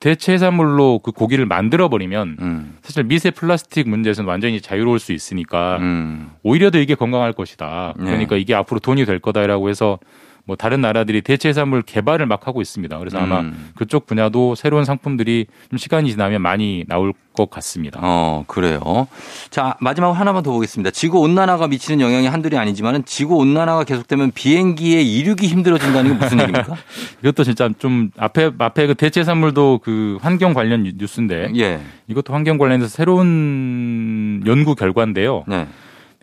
[0.00, 2.76] 대체 해산물로 그 고기를 만들어 버리면 음.
[2.82, 6.30] 사실 미세 플라스틱 문제에서는 완전히 자유로울 수 있으니까 음.
[6.42, 7.94] 오히려 더 이게 건강할 것이다.
[7.96, 8.04] 네.
[8.04, 9.98] 그러니까 이게 앞으로 돈이 될 거다라고 해서
[10.46, 12.98] 뭐 다른 나라들이 대체 해산물 개발을 막 하고 있습니다.
[12.98, 13.70] 그래서 아마 음.
[13.76, 17.98] 그쪽 분야도 새로운 상품들이 좀 시간이 지나면 많이 나올 것 같습니다.
[18.02, 19.08] 어, 그래요.
[19.48, 20.90] 자, 마지막 하나만 더 보겠습니다.
[20.90, 26.76] 지구 온난화가 미치는 영향이 한둘이 아니지만은 지구 온난화가 계속되면 비행기의 이륙이 힘들어진다는 게 무슨 얘기입니까?
[27.24, 31.80] 이것도 진짜 좀 앞에 앞에 그 대체 해산물도 그 환경 관련 뉴- 뉴스인데 예.
[32.06, 35.44] 이것도 환경 관련해서 새로운 연구 결과인데요.
[35.48, 35.66] 네.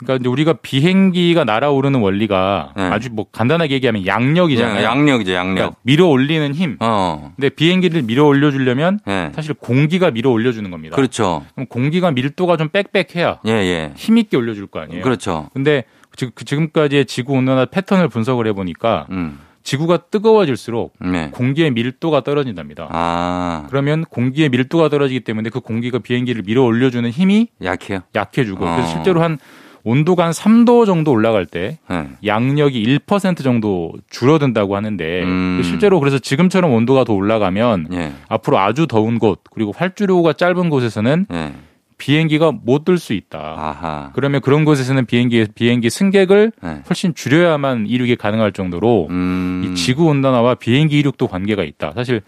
[0.02, 2.84] 그러니까 이제 우리가 비행기가 날아오르는 원리가 네.
[2.84, 4.84] 아주 뭐 간단하게 얘기하면 양력이잖아요.
[4.84, 5.56] 양력이죠, 양력.
[5.56, 6.78] 그러니까 밀어 올리는 힘.
[6.80, 7.34] 어.
[7.36, 9.32] 근데 비행기를 밀어 올려주려면 예.
[9.36, 10.96] 사실 공기가 밀어 올려주는 겁니다.
[10.96, 11.46] 그렇죠.
[11.54, 13.92] 그럼 공기가 밀도가 좀 빽빽해야 예, 예.
[13.96, 15.04] 힘 있게 올려줄 거 아니에요.
[15.04, 15.50] 그렇죠.
[15.54, 15.84] 근데
[16.16, 19.40] 지금 지금까지의 지구 온난화 패턴을 분석을 해보니까 음.
[19.64, 21.30] 지구가 뜨거워질수록 네.
[21.32, 22.88] 공기의 밀도가 떨어진답니다.
[22.90, 28.00] 아, 그러면 공기의 밀도가 떨어지기 때문에 그 공기가 비행기를 밀어 올려주는 힘이 약해요.
[28.16, 28.76] 약해지고 어.
[28.76, 29.38] 그래서 실제로 한
[29.84, 32.08] 온도가 한 3도 정도 올라갈 때 예.
[32.26, 35.62] 양력이 1% 정도 줄어든다고 하는데 음.
[35.64, 38.14] 실제로 그래서 지금처럼 온도가 더 올라가면 예.
[38.30, 41.54] 앞으로 아주 더운 곳 그리고 활주로가 짧은 곳에서는 예.
[41.98, 43.38] 비행기가 못 들 수 있다.
[43.40, 44.10] 아하.
[44.16, 46.82] 그러면 그런 곳에서는 비행기 비행기 승객을 네.
[46.90, 49.64] 훨씬 줄여야만 이륙이 가능할 정도로 음.
[49.64, 51.92] 이 지구 온난화와 비행기 이륙도 관계가 있다.
[51.94, 52.22] 사실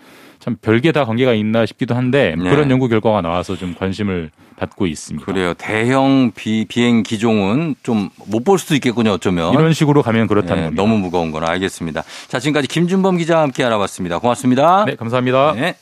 [0.43, 2.49] 참 별게 다 관계가 있나 싶기도 한데 네.
[2.49, 5.25] 그런 연구 결과가 나와서 좀 관심을 받고 있습니다.
[5.25, 5.53] 그래요.
[5.53, 9.53] 대형 비, 비행 기종은 좀 못 볼 수도 있겠군요, 어쩌면.
[9.53, 10.81] 이런 식으로 가면 그렇다는 예, 겁니다.
[10.83, 12.03] 너무 무거운 건 알겠습니다.
[12.27, 14.19] 자, 지금까지 김준범 기자와 함께 알아봤습니다.
[14.19, 14.83] 고맙습니다.
[14.85, 15.53] 네, 감사합니다.
[15.53, 15.75] 네.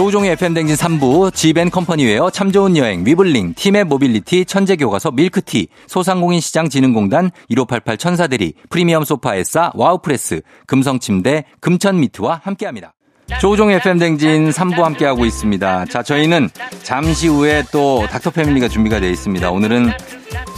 [0.00, 8.54] 조우종의 FM대행진 3부, 지벤컴퍼니웨어, 참 좋은 여행, 위블링, 티맵 모빌리티, 천재교과서, 밀크티, 소상공인시장진흥공단, 1588 천사대리,
[8.70, 12.94] 프리미엄 소파에싸, 와우프레스, 금성침대, 금천미트와 함께합니다.
[13.42, 15.84] 조우종의 FM댕진 3부 함께하고 있습니다.
[15.84, 16.48] 자, 저희는
[16.82, 19.50] 잠시 후에 또 닥터패밀리가 준비가 되어 있습니다.
[19.50, 19.90] 오늘은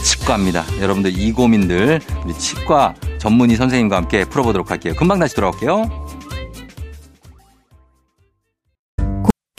[0.05, 0.63] 치과입니다.
[0.79, 4.93] 여러분들 이 고민들 우리 치과 전문의 선생님과 함께 풀어보도록 할게요.
[4.97, 6.22] 금방 다시 돌아올게요.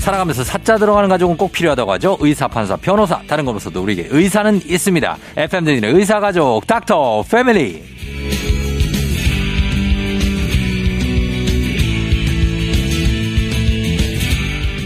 [0.00, 2.16] 살아가면서 사자 들어가는 가족은 꼭 필요하다고 하죠.
[2.20, 5.16] 의사, 판사, 변호사, 다른 것보다도 우리에게 의사는 있습니다.
[5.36, 7.82] FM대진의 의사 가족 닥터 패밀리.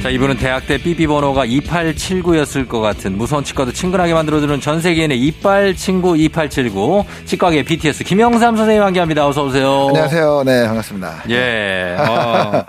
[0.02, 5.18] 자, 이분은 대학 때 삐삐 번호가 2879였을 것 같은 무서운 치과도 친근하게 만들어주는 전 세계인의
[5.18, 9.26] 이빨 친구 2879 치과계 BTS 김영삼 선생님 함께합니다.
[9.26, 9.86] 어서 오세요.
[9.88, 10.42] 안녕하세요.
[10.44, 11.22] 네, 반갑습니다.
[11.30, 11.96] 예.
[12.06, 12.64] 어.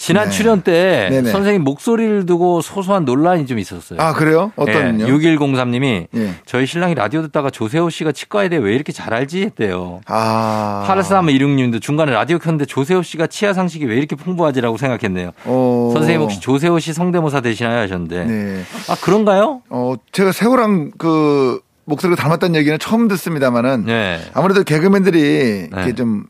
[0.00, 0.30] 지난 네.
[0.30, 1.30] 출연 때 네네.
[1.30, 4.00] 선생님 목소리를 두고 소소한 논란이 좀 있었어요.
[4.00, 4.50] 아, 그래요?
[4.56, 5.04] 어떤요?
[5.04, 6.34] 6103님이 예.
[6.46, 10.00] 저희 신랑이 라디오 듣다가 조세호 씨가 치과에 대해 왜 이렇게 잘 알지 했대요.
[10.06, 10.86] 아.
[10.88, 15.32] 8316님도 중간에 라디오 켰는데 조세호 씨가 치아 상식이 왜 이렇게 풍부하지라고 생각했네요.
[15.44, 15.90] 어.
[15.92, 18.24] 선생님 혹시 조세호 씨 성대모사 되시나요 하셨는데.
[18.24, 18.62] 네.
[18.88, 19.60] 아 그런가요?
[19.68, 24.18] 어, 제가 세호랑 그 목소리가 닮았다는 얘기는 처음 듣습니다만은 네.
[24.32, 25.68] 아무래도 개그맨들이 네.
[25.70, 26.24] 이렇게 좀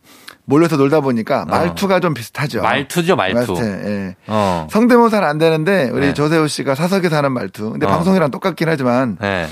[0.50, 2.60] 몰려서 놀다 보니까 말투가 좀 비슷하죠.
[2.60, 3.54] 말투죠 말투.
[3.60, 4.16] 예.
[4.26, 4.66] 어.
[4.68, 6.14] 성대모사는 안 되는데 우리 네.
[6.14, 7.70] 조세호 씨가 사석에서 하는 말투.
[7.70, 7.88] 근데 어.
[7.88, 9.46] 방송이랑 똑같긴 하지만 네.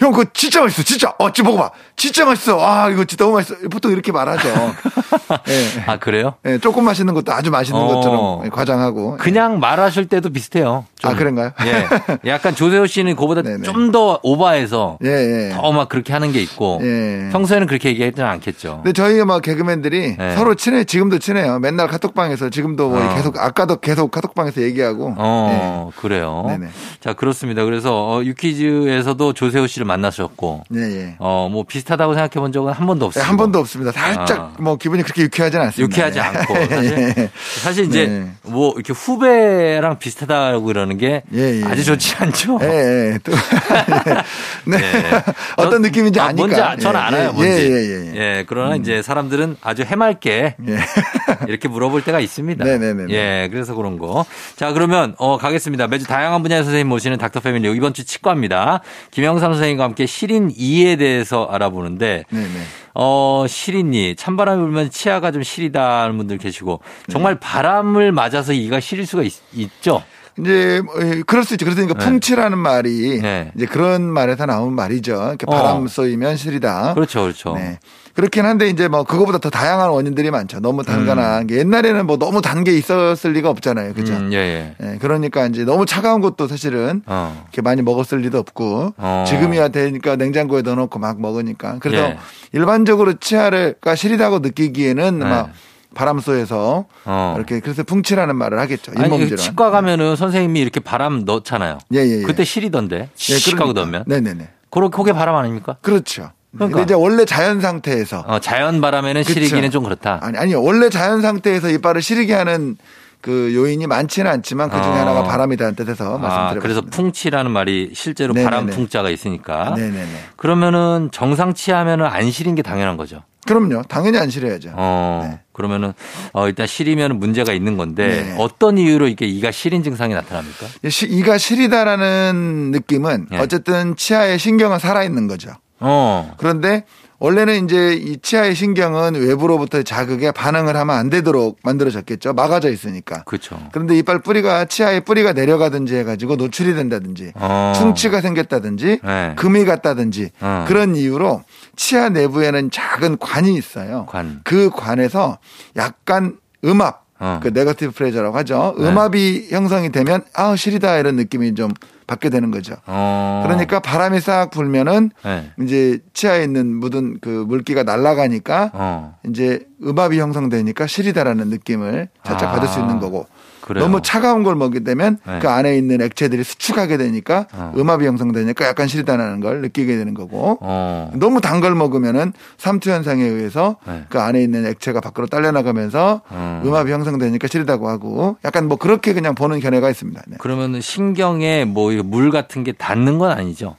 [0.00, 0.82] 형 그거 진짜 맛있어.
[0.82, 1.14] 진짜.
[1.18, 1.70] 어, 지금 먹어봐.
[1.94, 2.58] 진짜 맛있어.
[2.64, 3.54] 아, 이거 진짜 너무 맛있어.
[3.70, 4.48] 보통 이렇게 말하죠.
[5.48, 5.82] 예.
[5.86, 6.34] 아 그래요?
[6.46, 7.86] 예, 조금 맛있는 것도 아주 맛있는 어.
[7.86, 9.18] 것처럼 과장하고.
[9.18, 10.86] 그냥 말하실 때도 비슷해요.
[10.98, 11.10] 좀.
[11.10, 11.52] 아, 그런가요?
[11.66, 11.86] 예.
[12.30, 13.42] 약간 조세호 씨는 그보다.
[13.62, 15.54] 좀 더 오바해서 예, 예.
[15.54, 17.28] 더 막 그렇게 하는 게 있고 예.
[17.32, 18.80] 평소에는 그렇게 얘기하지는 않겠죠.
[18.82, 20.36] 근데 저희가 막 개그맨들이 네.
[20.36, 21.58] 서로 친해 지금도 친해요.
[21.58, 23.14] 맨날 카톡방에서 지금도 뭐 어.
[23.14, 25.14] 계속 아까도 계속 카톡방에서 얘기하고.
[25.18, 26.44] 어, 그래요.
[26.48, 26.68] 네네.
[27.00, 27.64] 자, 그렇습니다.
[27.64, 31.14] 그래서 어, 유퀴즈에서도 조세호 씨를 만나셨고 네, 예.
[31.18, 33.24] 어, 뭐 비슷하다고 생각해 본 적은 한 번도 네, 없어요.
[33.24, 33.92] 한 번도 없습니다.
[33.92, 34.52] 살짝 아.
[34.62, 35.82] 뭐 기분이 그렇게 유쾌하지는 않습니다.
[36.08, 36.24] 유쾌하지 네.
[36.24, 37.30] 않고 사실, 예.
[37.62, 38.30] 사실 이제 네.
[38.44, 41.64] 뭐 이렇게 후배랑 비슷하다고 그러는 게 예, 예.
[41.64, 42.58] 아주 좋지 않죠.
[42.62, 43.18] 예, 예.
[43.24, 43.32] 또,
[44.66, 44.76] 네.
[44.78, 45.22] 예.
[45.56, 46.42] 어떤 전- 느낌인지 아, 아니까.
[46.46, 47.28] 뭔지 아- 저는 예, 알아요.
[47.28, 47.50] 예, 뭔지.
[47.50, 48.16] 예, 예, 예.
[48.38, 50.78] 예, 그러나 이제 사람들은 아주 해맑게 예.
[51.48, 52.64] 이렇게 물어볼 때가 있습니다.
[52.64, 53.06] 네네네.
[53.10, 54.24] 예, 그래서 그런 거.
[54.56, 55.86] 자, 그러면 어 가겠습니다.
[55.88, 58.80] 매주 다양한 분야의 선생님 모시는 닥터 패밀리 이번 주 치과입니다.
[59.10, 62.48] 김영삼 선생님과 선생님과 함께 시린 이에 대해서 알아보는데 네네.
[62.94, 67.40] 어, 시린이 찬바람이 불면 치아가 좀 시리다는 분들 계시고 정말 네.
[67.40, 69.32] 바람을 맞아서 이가 시릴 수가 있,
[69.80, 70.02] 죠
[70.38, 71.66] 이제 뭐, 예, 그럴 수 있죠.
[71.66, 72.04] 그러니까 네.
[72.04, 73.50] 풍치라는 말이 네.
[73.56, 75.12] 이제 그런 말에서 나온 말이죠.
[75.12, 75.50] 이렇게 어.
[75.50, 76.94] 바람 쏘이면 시리다.
[76.94, 77.54] 그렇죠, 그렇죠.
[77.54, 77.78] 네.
[78.14, 80.60] 그렇긴 한데 이제 뭐 그거보다 더 다양한 원인들이 많죠.
[80.60, 81.46] 너무 단거나 음.
[81.46, 83.94] 게 옛날에는 뭐 너무 단 게 있었을 리가 없잖아요.
[83.94, 84.12] 그죠?
[84.14, 84.74] 음, 예, 예.
[84.82, 87.42] 예, 그러니까 이제 너무 차가운 것도 사실은 어.
[87.44, 89.24] 이렇게 많이 먹었을 리도 없고 어.
[89.26, 92.18] 지금이야 되니까 냉장고에 넣어놓고 막 먹으니까 그래서 예.
[92.52, 95.24] 일반적으로 치아가 시리다고 느끼기에는 네.
[95.24, 95.52] 막
[95.94, 97.34] 바람 쏘여서 어.
[97.36, 98.92] 이렇게 그래서 풍치라는 말을 하겠죠.
[98.96, 99.38] 아니, 잇몸질은.
[99.38, 101.78] 치과 가면은 선생님이 이렇게 바람 넣잖아요.
[101.94, 102.22] 예, 예, 예.
[102.22, 102.96] 그때 시리던데.
[102.98, 103.80] 예, 씩 하고 그러니까.
[103.80, 104.04] 넣으면.
[104.06, 104.48] 네네네.
[104.70, 105.76] 그렇게 그게 바람 아닙니까?
[105.80, 106.30] 그렇죠.
[106.52, 106.78] 그러니까.
[106.78, 109.34] 근데 이제 원래 자연 상태에서 어, 자연 바람에는 그쵸.
[109.34, 110.18] 시리기는 좀 그렇다.
[110.22, 112.76] 아니 아니 원래 자연 상태에서 이빨을 시리게 하는
[113.20, 114.94] 그 요인이 많지는 않지만 그 중에 어.
[114.94, 116.60] 하나가 바람이라는 뜻에서 아, 말씀드렸습니다.
[116.60, 118.50] 그래서 풍치라는 말이 실제로 네네네.
[118.50, 119.74] 바람 풍자가 있으니까.
[119.76, 120.06] 네네네.
[120.36, 123.22] 그러면은 정상치 하면은 안 시린 게 당연한 거죠.
[123.46, 123.82] 그럼요.
[123.88, 124.70] 당연히 안 시려야죠.
[124.74, 125.40] 어, 네.
[125.52, 125.92] 그러면은
[126.32, 128.34] 어, 일단 시리면 문제가 있는 건데 네.
[128.38, 130.66] 어떤 이유로 이게 이가 시린 증상이 나타납니까?
[130.88, 133.38] 시- 이가 시리다라는 느낌은 예.
[133.38, 135.50] 어쨌든 치아의 신경은 살아 있는 거죠.
[135.80, 136.84] 어, 그런데
[137.20, 142.32] 원래는 이제 이 치아의 신경은 외부로부터 자극에 반응을 하면 안 되도록 만들어졌겠죠.
[142.32, 143.24] 막아져 있으니까.
[143.24, 143.58] 그렇죠.
[143.72, 147.74] 그런데 이빨 뿌리가 치아의 뿌리가 내려가든지 해가지고 노출이 된다든지 어.
[147.76, 149.34] 충치가 생겼다든지 네.
[149.36, 150.64] 금이 갔다든지 어.
[150.66, 151.42] 그런 이유로
[151.76, 154.06] 치아 내부에는 작은 관이 있어요.
[154.06, 154.40] 관.
[154.44, 155.38] 그 관에서
[155.76, 157.40] 약간 음압, 어.
[157.42, 158.74] 그 네거티브 프레저라고 하죠.
[158.78, 158.88] 네.
[158.88, 161.70] 음압이 형성이 되면 아 시리다 이런 느낌이 좀
[162.10, 162.74] 받게 되는 거죠.
[162.86, 163.44] 어.
[163.46, 165.52] 그러니까 바람이 싹 불면은 네.
[165.60, 169.14] 이제 치아에 있는 묻은 그 물기가 날아가니까 어.
[169.28, 172.52] 이제 음압이 형성되니까 시리다라는 느낌을 살짝 아.
[172.52, 173.26] 받을 수 있는 거고
[173.70, 173.84] 그래요.
[173.84, 175.38] 너무 차가운 걸 먹게 되면 네.
[175.40, 177.72] 그 안에 있는 액체들이 수축하게 되니까 어.
[177.76, 181.10] 음압이 형성되니까 약간 시리다라는 걸 느끼게 되는 거고 어.
[181.14, 184.04] 너무 단 걸 먹으면은 삼투 현상에 의해서 네.
[184.08, 186.62] 그 안에 있는 액체가 밖으로 딸려 나가면서 음.
[186.64, 190.22] 음압이 형성되니까 시리다고 하고 약간 뭐 그렇게 그냥 보는 견해가 있습니다.
[190.26, 190.36] 네.
[190.40, 193.76] 그러면 신경에 뭐 물 같은 게 닿는 건 아니죠?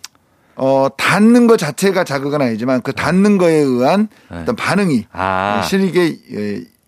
[0.55, 4.37] 어 닿는 것 자체가 자극은 아니지만 그 닿는 거에 의한 네.
[4.41, 6.17] 어떤 반응이 아, 시리게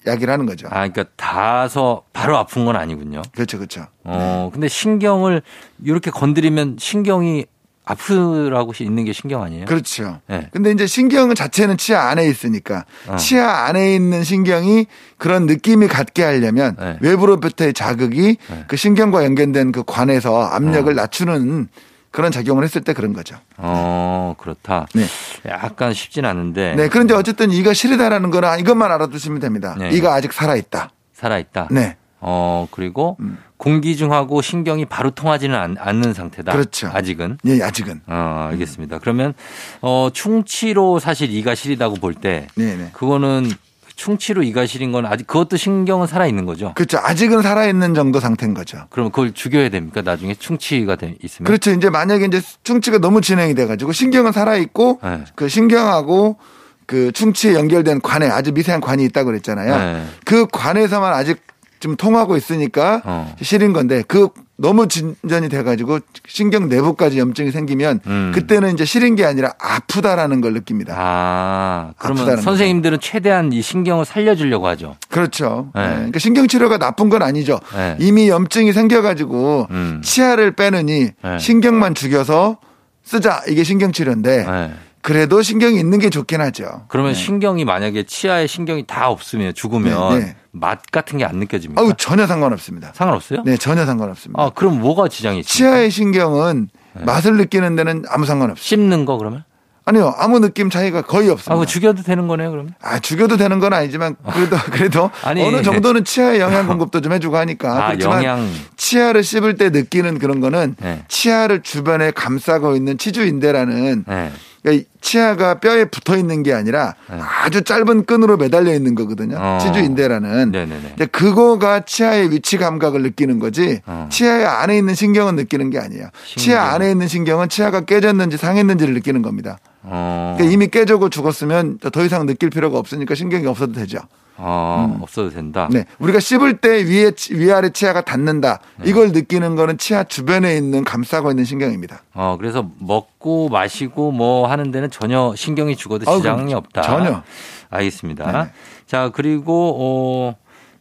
[0.06, 0.68] 예, 야기를 하는 거죠.
[0.68, 3.22] 아, 그러니까 닿아서 바로 아픈 건 아니군요.
[3.34, 3.88] 그렇죠, 그렇죠.
[4.04, 5.41] 어, 근데 신경을
[5.84, 7.45] 이렇게 건드리면 신경이
[7.86, 9.66] 아프라고 있는 게 신경 아니에요?
[9.66, 10.22] 그렇죠.
[10.28, 10.47] 네.
[10.51, 13.18] 근데 이제 신경 자체는 치아 안에 있으니까 어.
[13.18, 14.86] 치아 안에 있는 신경이
[15.18, 16.97] 그런 느낌이 갖게 하려면 네.
[17.01, 18.64] 외부로부터의 자극이 네.
[18.68, 20.95] 그 신경과 연결된 그 관에서 압력을 어.
[20.95, 21.68] 낮추는
[22.14, 23.36] 그런 작용을 했을 때 그런 거죠.
[23.57, 24.86] 어, 그렇다.
[24.93, 25.03] 네.
[25.47, 26.76] 약간 쉽진 않은데.
[26.76, 26.88] 네.
[26.88, 29.76] 그런데 어쨌든 이가 시리다라는 거는 이것만 알아두시면 됩니다.
[29.80, 29.89] 네.
[29.89, 30.91] 이가 아직 살아있다.
[31.14, 31.70] 살아있다.
[31.72, 31.97] 네.
[32.20, 33.39] 어, 그리고 음.
[33.57, 36.51] 공기 중하고 신경이 바로 통하지는 않, 않는 상태다.
[36.51, 36.91] 그렇죠.
[36.93, 37.39] 아직은.
[37.45, 38.01] 예, 아직은.
[38.05, 38.99] 어, 알겠습니다.
[38.99, 39.34] 그러면,
[39.82, 42.89] 어, 충치로 사실 이가 시리다고 볼 때, 네, 네.
[42.93, 43.49] 그거는
[43.96, 46.74] 충치로 이가 시린 건 아직 그것도 신경은 살아 있는 거죠?
[46.76, 46.98] 그렇죠.
[46.98, 48.86] 아직은 살아 있는 정도 상태인 거죠.
[48.89, 50.02] 그럼 그걸 죽여야 됩니까?
[50.02, 51.46] 나중에 충치가 돼 있으면?
[51.48, 51.72] 그렇죠.
[51.72, 55.24] 이제 만약에 이제 충치가 너무 진행이 돼 가지고 신경은 살아 있고 네.
[55.36, 56.38] 그 신경하고
[56.86, 59.78] 그 충치에 연결된 관에 아주 미세한 관이 있다고 그랬잖아요.
[59.78, 60.06] 네.
[60.26, 61.41] 그 관에서만 아직
[61.80, 63.36] 좀 통하고 있으니까 어.
[63.41, 68.32] 시린 건데 그 너무 진전이 돼가지고 신경 내부까지 염증이 생기면 음.
[68.36, 70.95] 그때는 이제 시린 게 아니라 아프다라는 걸 느낍니다.
[70.97, 74.95] 아, 그러면 선생님들은 최대한 이 신경을 살려주려고 하죠.
[75.10, 75.72] 그렇죠.
[75.74, 75.88] 네.
[75.88, 75.93] 네.
[75.95, 77.60] 그러니까 신경 치료가 나쁜 건 아니죠.
[77.76, 77.97] 네.
[77.99, 80.01] 이미 염증이 생겨가지고 음.
[80.04, 81.39] 치아를 빼느니 네.
[81.39, 82.58] 신경만 죽여서
[83.04, 84.74] 쓰자 이게 신경 치료인데 네.
[85.04, 86.86] 그래도 신경이 있는 게 좋긴 하죠.
[86.88, 87.20] 그러면 네.
[87.20, 90.36] 신경이 만약에 치아에 신경이 다 없으면 죽으면 네, 네.
[90.51, 91.82] 맛 같은 게 안 느껴집니까?
[91.82, 92.91] 아우 전혀 상관없습니다.
[92.95, 93.43] 상관없어요?
[93.45, 94.41] 네, 전혀 상관없습니다.
[94.41, 95.54] 아, 그럼 뭐가 지장이 있습니까?
[95.76, 96.70] 치아의 신경은
[97.06, 98.64] 맛을 느끼는 데는 아무 상관없어요.
[98.64, 99.43] 씹는 거 그러면?
[99.86, 101.56] 아니요, 아무 느낌 차이가 거의 아, 없습니다.
[101.56, 102.74] 그거 죽여도 되는 거네요, 그러면?
[102.82, 105.43] 아, 죽여도 되는 건 아니지만 그래도 그래도 아니.
[105.43, 108.49] 어느 정도는 치아에 영양 공급도 좀 해주고 하니까 아, 그렇지만 영양.
[108.78, 111.04] 치아를 씹을 때 느끼는 그런 거는 네.
[111.10, 114.32] 치아를 주변에 감싸고 있는 치주인대라는 네.
[114.64, 117.18] 그러니까 이 치아가 뼈에 붙어 있는 게 아니라 네.
[117.20, 119.38] 아주 짧은 끈으로 매달려 있는 거거든요.
[119.38, 119.59] 어.
[119.61, 120.51] 치주인대라는.
[120.51, 120.82] 네네네.
[120.89, 124.07] 근데 그거가 치아의 위치 감각을 느끼는 거지 어.
[124.09, 126.07] 치아의 안에 있는 신경은 느끼는 게 아니에요.
[126.26, 126.43] 신경.
[126.43, 129.57] 치아 안에 있는 신경은 치아가 깨졌는지 상했는지를 느끼는 겁니다.
[129.84, 130.34] 어.
[130.38, 134.00] 그러니까 이미 깨지고 죽었으면 더 이상 느낄 필요가 없으니까 신경이 없어도 되죠.
[134.36, 135.68] 어, 없어도 된다.
[135.72, 135.86] 네.
[136.00, 138.60] 우리가 씹을 때 위에, 치- 위아래 치아가 닿는다.
[138.78, 138.90] 네.
[138.90, 142.02] 이걸 느끼는 거는 치아 주변에 있는 감싸고 있는 신경입니다.
[142.16, 146.82] 어, 그래서 먹고 마시고 뭐 하는 데는 전혀 신경이 죽어도 지장이 그럼 없다.
[146.82, 147.22] 전혀.
[147.70, 148.32] 알겠습니다.
[148.32, 148.50] 네네.
[148.88, 150.36] 자, 그리고, 어,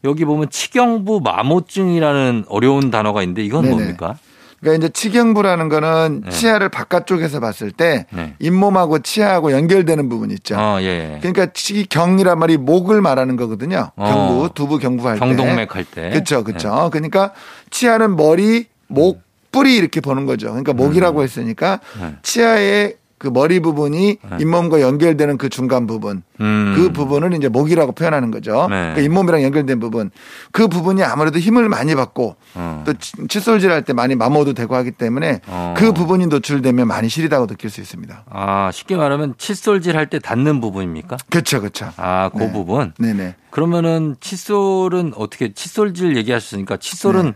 [0.05, 3.75] 여기 보면 치경부 마모증이라는 어려운 단어가 있는데 이건 네네.
[3.77, 4.17] 뭡니까?
[4.63, 6.31] 그러니까 이제 치경부라는 거는 네.
[6.31, 8.35] 치아를 바깥쪽에서 봤을 때 네.
[8.39, 10.57] 잇몸하고 치아하고 연결되는 부분 있죠.
[10.57, 11.19] 어, 예.
[11.21, 13.91] 그러니까 치경이란 말이 목을 말하는 거거든요.
[13.97, 14.05] 어.
[14.07, 15.27] 경부, 두부 경부 할 때.
[15.27, 16.11] 경동맥 할 때.
[16.11, 16.91] 그렇죠, 그렇죠.
[16.93, 17.33] 그러니까
[17.71, 20.47] 치아는 머리, 목, 뿌리 이렇게 보는 거죠.
[20.49, 22.15] 그러니까 목이라고 했으니까 네.
[22.23, 26.73] 치아의 그 머리 부분이 잇몸과 연결되는 그 중간 부분, 음.
[26.77, 28.67] 그 부분을 이제 목이라고 표현하는 거죠.
[28.69, 28.75] 네.
[28.95, 30.11] 그러니까 잇몸이랑 연결된 부분,
[30.51, 32.83] 그 부분이 아무래도 힘을 많이 받고 어.
[32.85, 35.75] 또 치- 칫솔질 할 때 많이 마모도 되고 하기 때문에 어.
[35.79, 38.25] 그 부분이 노출되면 많이 시리다고 느낄 수 있습니다.
[38.29, 41.17] 아, 쉽게 말하면 칫솔질 할 때 닿는 부분입니까?
[41.31, 41.93] 그렇죠, 그렇죠.
[41.99, 42.53] 아, 그 네.
[42.53, 42.93] 부분.
[42.99, 43.37] 네네.
[43.51, 47.33] 그러면은 칫솔은 어떻게 칫솔질 얘기하셨으니까 칫솔은 네.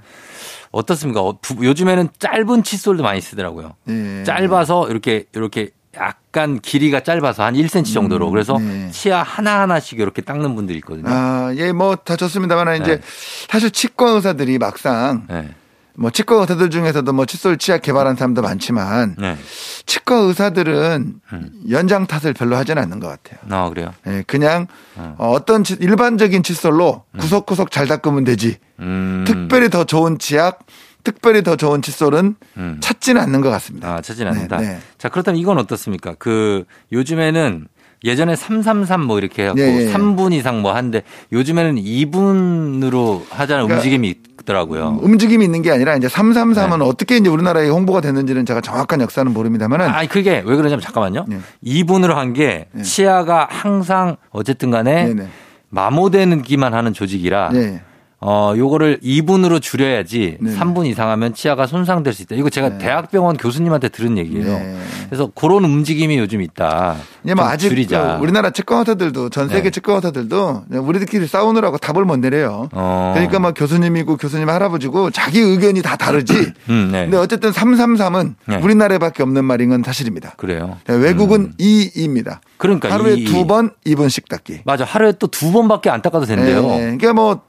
[0.72, 1.20] 어떻습니까?
[1.22, 3.74] 어, 부- 요즘에는 짧은 칫솔도 많이 쓰더라고요.
[3.88, 4.24] 예.
[4.24, 8.90] 짧아서 이렇게 이렇게 약간 길이가 짧아서 한 1cm 정도로 그래서 네.
[8.90, 11.04] 치아 하나 하나씩 이렇게 닦는 분들이 있거든요.
[11.08, 13.02] 아, 예, 뭐다 좋습니다만 이제 네.
[13.48, 15.48] 사실 치과 의사들이 막상 네.
[15.98, 19.38] 뭐 치과 의사들 중에서도 뭐 칫솔 치약 개발한 사람도 많지만 네.
[19.86, 21.50] 치과 의사들은 음.
[21.70, 23.38] 연장 탓을 별로 하지는 않는 것 같아요.
[23.50, 23.94] 아, 그래요?
[24.06, 24.66] 예, 그냥
[24.96, 25.14] 어.
[25.18, 25.30] 어.
[25.30, 28.58] 어떤 치- 일반적인 칫솔로 구석구석 잘 닦으면 되지.
[28.80, 29.24] 음.
[29.26, 30.58] 특별히 더 좋은 치약,
[31.06, 32.78] 특별히 더 좋은 칫솔은 음.
[32.80, 33.94] 찾지는 않는 것 같습니다.
[33.94, 34.56] 아, 찾지는 않는다.
[34.56, 34.78] 네, 네.
[34.98, 36.16] 자, 그렇다면 이건 어떻습니까?
[36.18, 37.68] 그 요즘에는
[38.02, 39.92] 예전에 333 뭐 이렇게 해갖고 예, 예.
[39.92, 44.98] 3분 이상 뭐 하는데 요즘에는 2분으로 하자는 그러니까 움직임이 있더라고요.
[45.00, 46.84] 움직임이 있는 게 아니라 이제 333은 네.
[46.84, 51.26] 어떻게 이제 우리나라에 홍보가 됐는지는 제가 정확한 역사는 모르입니다만은 아니 그게 왜 그러냐면 잠깐만요.
[51.28, 51.38] 네.
[51.64, 52.82] 2분으로 한게 네.
[52.82, 55.28] 치아가 항상 어쨌든 간에 네네.
[55.68, 57.80] 마모되는 기만 하는 조직이라 네.
[58.18, 60.56] 어 요거를 2분으로 줄여야지 네.
[60.56, 62.34] 3분 이상 하면 치아가 손상될 수 있다.
[62.34, 62.78] 이거 제가 네.
[62.78, 64.46] 대학병원 교수님한테 들은 얘기예요.
[64.46, 64.78] 네.
[65.06, 66.96] 그래서 그런 움직임이 요즘 있다.
[67.24, 68.16] 이제 뭐좀 아직 줄이자.
[68.16, 69.70] 그 우리나라 치과 의사들도 전 세계 네.
[69.70, 72.70] 치과 의사들도 우리들끼리 싸우느라고 답을 못 내려요.
[72.72, 73.12] 어.
[73.14, 76.32] 그러니까 뭐 교수님이고 교수님 할아버지고 자기 의견이 다 다르지.
[76.70, 77.02] 음, 네.
[77.02, 78.56] 근데 어쨌든 333은 네.
[78.56, 80.32] 우리나라에밖에 없는 말인 건 사실입니다.
[80.38, 80.78] 그래요.
[80.86, 81.52] 네, 외국은 음.
[81.60, 82.38] 2입니다.
[82.56, 84.60] 그러니까 하루에 이- 두 번, 2분씩 닦기.
[84.64, 84.84] 맞아.
[84.84, 86.64] 하루에 또 두 번밖에 안 닦아도 된대요.
[86.70, 86.78] 예, 예.
[86.78, 87.42] 그러니까 뭐,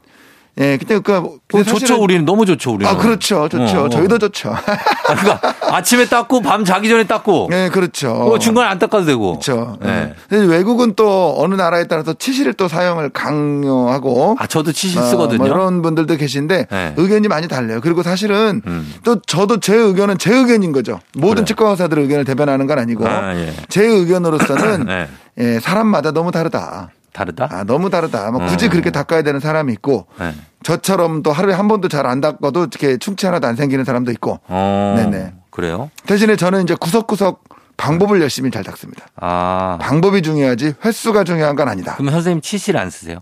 [0.60, 2.02] 예, 근데 그, 어, 근데 좋죠.
[2.02, 2.74] 우리는 너무 좋죠.
[2.74, 2.92] 우리는.
[2.92, 3.48] 아, 그렇죠.
[3.48, 3.82] 좋죠.
[3.82, 3.90] 어, 어.
[3.90, 4.56] 저희도 좋죠.
[5.06, 5.40] 그러니까
[5.72, 7.48] 아침에 닦고 밤 자기 전에 닦고.
[7.52, 8.12] 네, 그렇죠.
[8.12, 9.34] 어, 중간에 안 닦아도 되고.
[9.34, 9.78] 그렇죠.
[9.82, 10.16] 네.
[10.30, 15.38] 외국은 또 어느 나라에 따라서 치실을 또 사용을 강요하고 아, 저도 치실 어, 쓰거든요.
[15.38, 16.94] 뭐 이런 분들도 계신데 네.
[16.98, 17.80] 의견이 많이 달라요.
[17.82, 18.94] 그리고 사실은 음.
[19.04, 21.00] 또 저도 제 의견은 제 의견인 거죠.
[21.14, 21.46] 모든 그래요.
[21.46, 23.54] 치과 의사들의 의견을 대변하는 건 아니고 아, 예.
[23.70, 25.08] 제 의견으로서는 네.
[25.40, 26.90] 예, 사람마다 너무 다르다.
[27.18, 27.48] 다르다?
[27.52, 28.30] 아, 너무 다르다.
[28.32, 28.70] 뭐 굳이 어.
[28.70, 30.34] 그렇게 닦아야 되는 사람이 있고 네.
[30.64, 34.40] 저처럼 또 하루에 한 번도 잘 안 닦아도 이렇게 충치 하나도 안 생기는 사람도 있고
[34.48, 34.94] 어.
[34.98, 35.34] 네네.
[35.50, 35.90] 그래요?
[36.06, 37.44] 대신에 저는 이제 구석구석
[37.76, 39.06] 방법을 열심히 잘 닦습니다.
[39.16, 39.78] 아.
[39.82, 41.96] 방법이 중요하지 횟수가 중요한 건 아니다.
[41.96, 43.20] 그럼 선생님 치실 안 쓰세요?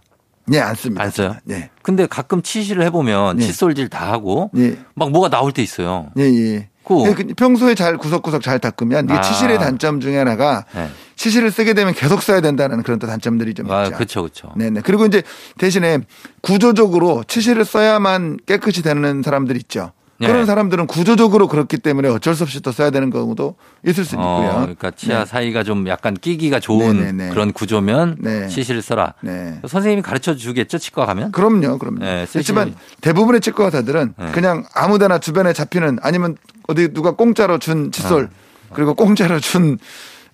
[0.54, 1.04] 예, 안 씁니다.
[1.04, 1.36] 안 써요?
[1.50, 1.70] 예.
[1.82, 3.46] 근데 가끔 치실을 해보면 예.
[3.46, 4.78] 칫솔질 다 하고 예.
[4.94, 6.08] 막 뭐가 나올 때 있어요.
[6.18, 6.70] 예, 예.
[6.84, 9.22] 그- 예, 그 평소에 잘 구석구석 잘 닦으면 이게 아.
[9.22, 10.88] 치실의 단점 중에 하나가 네.
[11.16, 13.98] 치실을 쓰게 되면 계속 써야 된다는 그런 또 단점들이 좀 아, 있죠.
[13.98, 14.52] 그쵸, 그쵸.
[14.56, 14.82] 네네.
[14.82, 15.24] 그리고 이제
[15.58, 16.00] 대신에
[16.42, 19.92] 구조적으로 치실을 써야만 깨끗이 되는 사람들이 있죠.
[20.18, 20.28] 네.
[20.28, 23.56] 그런 사람들은 구조적으로 그렇기 때문에 어쩔 수 없이 또 써야 되는 경우도
[23.86, 24.62] 있을 수 어, 있고요.
[24.62, 25.26] 그러니까 치아 네.
[25.26, 27.30] 사이가 좀 약간 끼기가 좋은 네네네.
[27.32, 28.48] 그런 구조면 네.
[28.48, 29.14] 치실을 써라.
[29.22, 29.60] 네.
[29.68, 31.34] 선생님이 가르쳐 주겠죠, 치과 가면?
[31.34, 32.00] 그럼요, 그럼요.
[32.00, 34.32] 네, 그렇지만 대부분의 치과 의사들은 네.
[34.32, 36.38] 그냥 아무데나 주변에 잡히는 아니면
[36.68, 38.30] 어디 누가 공짜로 준 칫솔
[38.74, 39.78] 그리고 공짜로 준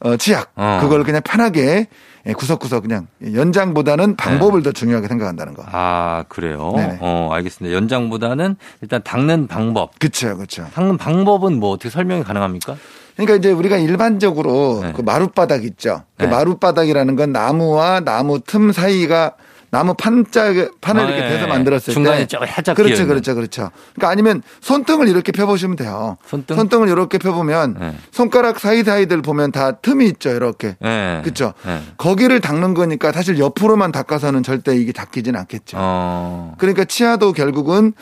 [0.03, 0.79] 어, 치약 어.
[0.81, 1.87] 그걸 그냥 편하게
[2.27, 5.63] 예, 구석구석 그냥 연장보다는 방법을 더 중요하게 생각한다는 거.
[5.65, 6.73] 아, 그래요?
[6.75, 6.97] 네네.
[7.01, 7.75] 어, 알겠습니다.
[7.75, 9.97] 연장보다는 일단 닦는 방법.
[9.97, 10.67] 그렇죠, 그렇죠.
[10.73, 12.77] 닦는 방법은 뭐 어떻게 설명이 가능합니까?
[13.15, 14.93] 그러니까 이제 우리가 일반적으로 네.
[14.95, 16.03] 그 마룻바닥 있죠.
[16.17, 16.29] 그 네.
[16.29, 19.33] 마룻바닥이라는 건 나무와 나무 틈 사이가
[19.71, 21.47] 나무 판자 판을 아, 이렇게 예, 대서 예.
[21.47, 23.07] 만들었을 중간에 때좀 살짝 그렇죠.
[23.07, 23.71] 그렇죠, 그렇죠.
[23.95, 26.17] 그러니까 아니면 손등을 이렇게 펴보시면 돼요.
[26.25, 26.83] 손등?
[26.83, 27.95] 을 이렇게 펴보면 네.
[28.11, 30.75] 손가락 사이 사이들 보면 다 틈이 있죠, 이렇게.
[30.83, 31.21] 예.
[31.23, 31.53] 그렇죠.
[31.67, 31.79] 예.
[31.97, 35.77] 거기를 닦는 거니까 사실 옆으로만 닦아서는 절대 이게 닦이진 않겠죠.
[35.79, 36.53] 어.
[36.57, 37.93] 그러니까 치아도 결국은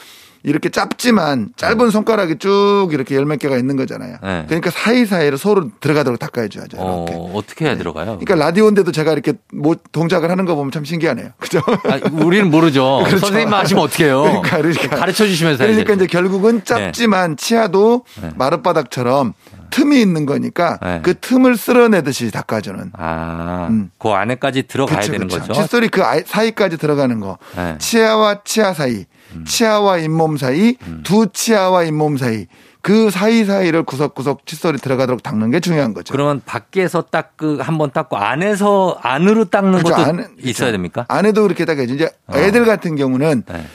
[0.44, 4.18] 이렇게 짧지만 짧은 손가락이 쭉 이렇게 열 몇 개가 있는 거잖아요.
[4.24, 4.46] 네.
[4.48, 6.78] 그러니까 사이사이로 서로 들어가도록 닦아줘야죠.
[6.80, 7.32] 어.
[7.36, 8.18] 어떻게 해야 들어가요?
[8.20, 11.30] 그러니까 라디오인데도 제가 이렇게 뭐 동작을 하는 거 보면 참 신기하네요.
[11.38, 11.60] 그죠?
[11.68, 13.02] 아, 우리는 모르죠.
[13.06, 13.20] 그렇죠.
[13.28, 14.22] 선생님만 하시면 어떡해요?
[14.24, 14.96] 그러니까, 그러니까.
[14.96, 15.94] 가르쳐 주시면서 그러니까.
[15.94, 18.30] 이제 결국은 짧지만 치아도 네.
[18.36, 19.34] 마룻바닥처럼
[19.70, 21.00] 틈이 있는 거니까 네.
[21.04, 22.92] 그 틈을 쓸어내듯이 닦아주는.
[22.94, 23.92] 아, 음.
[23.98, 25.40] 그 안에까지 들어가야 그쵸, 되는 그쵸.
[25.40, 25.54] 거죠.
[25.54, 27.38] 칫솔이 그 사이까지 들어가는 거.
[27.56, 27.62] 네.
[27.74, 27.76] 음.
[27.80, 29.06] 치아와 치아 사이,
[29.46, 32.48] 치아와 잇몸 사이, 두 치아와 잇몸 사이.
[32.82, 36.14] 그 사이사이를 구석구석 칫솔이 들어가도록 닦는 게 중요한 거죠.
[36.14, 39.94] 그러면 밖에서 닦그 한번 닦고 안에서 안으로 닦는 그죠?
[39.96, 40.72] 것도 안에- 있어야.
[40.72, 41.04] 됩니까?
[41.10, 41.94] 안에도 그렇게 닦아야죠.
[41.94, 42.38] 이제 어.
[42.38, 43.66] 애들 같은 경우는 네.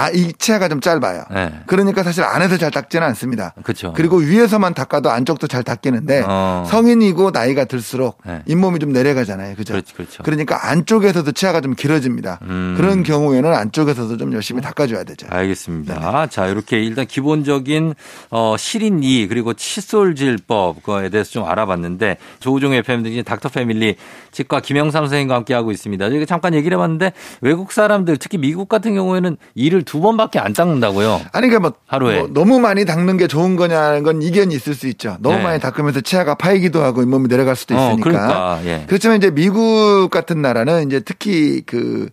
[0.00, 1.24] 아, 이 치아가 좀 짧아요.
[1.30, 1.52] 네.
[1.66, 3.52] 그러니까 사실 안에서 잘 닦지는 않습니다.
[3.62, 3.92] 그렇죠.
[3.92, 6.66] 그리고 위에서만 닦아도 안쪽도 잘 닦이는데 어.
[6.66, 8.42] 성인이고 나이가 들수록 네.
[8.46, 9.56] 잇몸이 좀 내려가잖아요.
[9.56, 9.74] 그죠?
[9.74, 10.22] 그렇죠, 그렇죠.
[10.22, 12.38] 그러니까 안쪽에서도 치아가 좀 길어집니다.
[12.42, 12.74] 음.
[12.78, 15.26] 그런 경우에는 안쪽에서도 좀 열심히 닦아줘야 되죠.
[15.28, 16.28] 알겠습니다.
[16.28, 17.94] 자, 이렇게 일단 기본적인
[18.30, 23.96] 어, 실인이 그리고 칫솔질법 그거에 대해서 좀 알아봤는데 조우종 FM 등의 닥터 패밀리
[24.32, 26.08] 치과 김영삼 선생님과 함께 하고 있습니다.
[26.08, 31.20] 저희가 잠깐 얘기를 해봤는데 외국 사람들 특히 미국 같은 경우에는 이를 두 번밖에 안 닦는다고요.
[31.32, 32.20] 아니 그러니까 뭐, 하루에.
[32.20, 35.16] 뭐 너무 많이 닦는 게 좋은 거냐는 건 이견이 있을 수 있죠.
[35.18, 35.42] 너무 네.
[35.42, 38.04] 많이 닦으면서 치아가 파이기도 하고 잇몸이 내려갈 수도 어, 있으니까.
[38.08, 38.84] 그러니까, 예.
[38.86, 42.08] 그렇지만 이제 미국 같은 나라는 이제 특히 그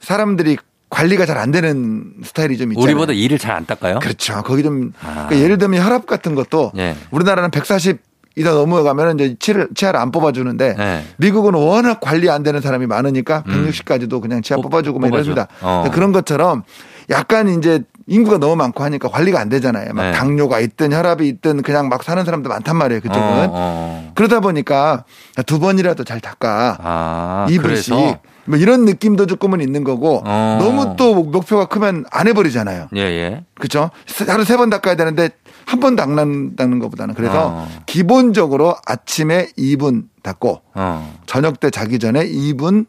[0.00, 0.58] 사람들이
[0.90, 2.84] 관리가 잘 안 되는 스타일이 좀 있잖아요.
[2.84, 4.00] 우리보다 이를 잘 안 닦아요?
[4.00, 4.42] 그렇죠.
[4.42, 5.24] 거기 좀 아.
[5.28, 6.94] 그러니까 예를 들면 혈압 같은 것도 예.
[7.10, 8.00] 우리나라는 140
[8.36, 11.04] 이다 넘어가면 이제 치를, 치아를 안 뽑아주는데 네.
[11.18, 14.62] 미국은 워낙 관리 안 되는 사람이 많으니까 160까지도 그냥 치아 음.
[14.62, 15.30] 뽑- 뽑아주고 막 뽑아줘.
[15.30, 15.46] 이럽니다.
[15.62, 15.88] 어.
[15.94, 16.64] 그런 것처럼
[17.10, 19.92] 약간 이제 인구가 너무 많고 하니까 관리가 안 되잖아요.
[19.94, 20.12] 막 네.
[20.12, 23.00] 당뇨가 있든 혈압이 있든 그냥 막 사는 사람도 많단 말이에요.
[23.00, 23.22] 그쪽은.
[23.22, 24.12] 어, 어.
[24.14, 25.04] 그러다 보니까
[25.46, 26.78] 두 번이라도 잘 닦아.
[26.80, 27.94] 아, 이불씩.
[28.46, 30.58] 뭐 이런 느낌도 조금은 있는 거고 어.
[30.60, 32.88] 너무 또 목표가 크면 안 해버리잖아요.
[32.94, 33.44] 예, 예.
[33.54, 33.90] 그렇죠?
[34.26, 35.30] 하루 세 번 닦아야 되는데
[35.64, 37.68] 한 번 닦는 닦는 것보다는 그래서 어.
[37.86, 41.14] 기본적으로 아침에 2분 닦고 어.
[41.24, 42.84] 저녁 때 자기 전에 2분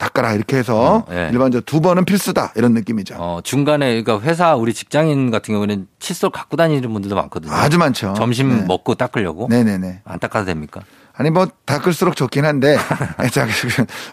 [0.00, 1.28] 닦아라 이렇게 해서 어, 예.
[1.30, 3.16] 일반적으로 두 번은 필수다 이런 느낌이죠.
[3.18, 7.52] 어, 중간에 그러니까 회사 우리 직장인 같은 경우는 칫솔 갖고 다니는 분들도 많거든요.
[7.52, 8.14] 아주 많죠.
[8.16, 8.64] 점심 네.
[8.66, 10.00] 먹고 닦으려고 네네네.
[10.04, 10.80] 안 닦아도 됩니까?
[11.14, 12.78] 아니 뭐 닦을수록 좋긴 한데
[13.30, 13.46] 자,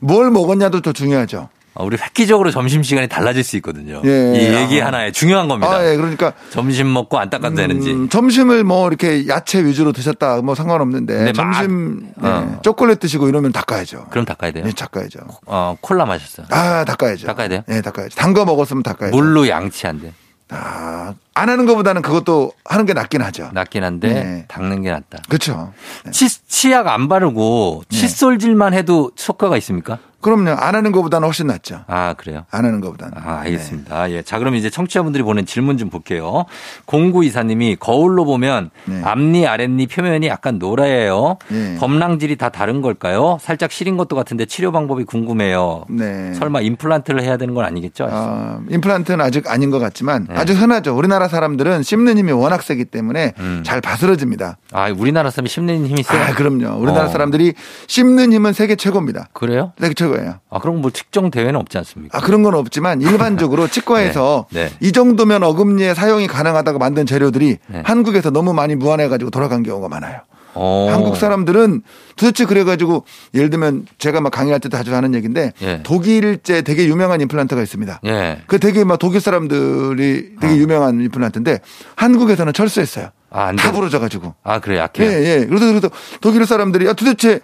[0.01, 1.47] 뭘 먹었냐도 더 중요하죠.
[1.79, 4.01] 어, 우리 획기적으로 점심 시간이 달라질 수 있거든요.
[4.03, 4.61] 예, 이 아.
[4.61, 5.71] 얘기 하나에 중요한 겁니다.
[5.71, 7.91] 아, 예, 그러니까 점심 먹고 안 닦아도 되는지.
[7.91, 12.59] 음, 점심을 뭐 이렇게 야채 위주로 드셨다 뭐 상관없는데 막- 점심 네, 어.
[12.63, 14.07] 초콜릿 드시고 이러면 닦아야죠.
[14.09, 14.63] 그럼 닦아야 돼요.
[14.65, 15.19] 네, 닦아야죠.
[15.45, 16.47] 어, 콜라 마셨어요.
[16.49, 17.27] 아, 닦아야죠.
[17.27, 17.61] 닦아야 돼요?
[17.67, 18.15] 네, 닦아야죠.
[18.15, 19.15] 단 거 먹었으면 닦아야죠.
[19.15, 20.13] 물로 양치한대.
[20.49, 23.49] 아, 안 하는 것보다는 그것도 하는 게 낫긴 하죠.
[23.53, 24.45] 낫긴 한데 네.
[24.47, 25.19] 닦는 게 낫다.
[25.27, 25.73] 그렇죠.
[26.11, 27.97] 치, 치약 안 바르고 네.
[27.97, 29.99] 칫솔질만 해도 효과가 있습니까?
[30.21, 30.51] 그럼요.
[30.51, 31.81] 안 하는 것보다는 훨씬 낫죠.
[31.87, 32.45] 아, 그래요?
[32.49, 33.13] 안 하는 것보다는.
[33.17, 34.11] 아, 알겠습니다.
[34.11, 34.21] 예.
[34.23, 36.45] 자, 그럼 이제 청취자분들이 보낸 질문 좀 볼게요.
[36.85, 39.01] 공구 이사님이 거울로 보면 네.
[39.03, 41.37] 앞니, 아랫니 표면이 약간 노래요.
[41.49, 41.75] 네.
[41.79, 43.37] 범랑질이 다 다른 걸까요?
[43.41, 45.85] 살짝 시린 것도 같은데 치료 방법이 궁금해요.
[45.89, 46.33] 네.
[46.33, 48.07] 설마 임플란트를 해야 되는 건 아니겠죠?
[48.11, 50.35] 어, 임플란트는 아직 아닌 것 같지만 네.
[50.35, 50.95] 아주 흔하죠.
[50.97, 53.61] 우리나라 사람들은 씹는 힘이 워낙 세기 때문에 음.
[53.65, 54.57] 잘 바스러집니다.
[54.71, 56.21] 아, 우리나라 사람이 씹는 힘이 세요?
[56.21, 56.81] 아, 그럼요.
[56.81, 57.09] 우리나라 어.
[57.09, 57.53] 사람들이
[57.87, 59.29] 씹는 힘은 세계 최고입니다.
[59.33, 59.73] 그래요?
[59.79, 60.35] 세계 최고 예요.
[60.49, 62.17] 아, 그럼 뭐 특정 대회는 없지 않습니까?
[62.17, 64.71] 아, 그런 건 없지만 일반적으로 치과에서 네, 네.
[64.79, 67.81] 이 정도면 어금니에 사용이 가능하다고 만든 재료들이 네.
[67.85, 70.21] 한국에서 너무 많이 무한해 가지고 돌아간 경우가 많아요.
[70.59, 70.87] 어.
[70.91, 71.83] 한국 사람들은
[72.15, 73.05] 도대체 그래가지고
[73.35, 75.83] 예를 들면 제가 막 강의할 때도 자주 하는 얘기인데 예.
[75.83, 78.01] 독일제 되게 유명한 임플란트가 있습니다.
[78.05, 78.41] 예.
[78.47, 80.57] 그 되게 막 독일 사람들이 되게 어.
[80.57, 81.59] 유명한 임플란트인데
[81.95, 83.09] 한국에서는 철수했어요.
[83.29, 83.75] 아, 안다 돼.
[83.75, 84.33] 부러져가지고.
[84.43, 85.11] 아, 그래, 예, 약해요?
[85.11, 85.45] 예.
[85.45, 85.89] 그래서, 그래서
[86.21, 87.39] 독일 사람들이 야, 도대체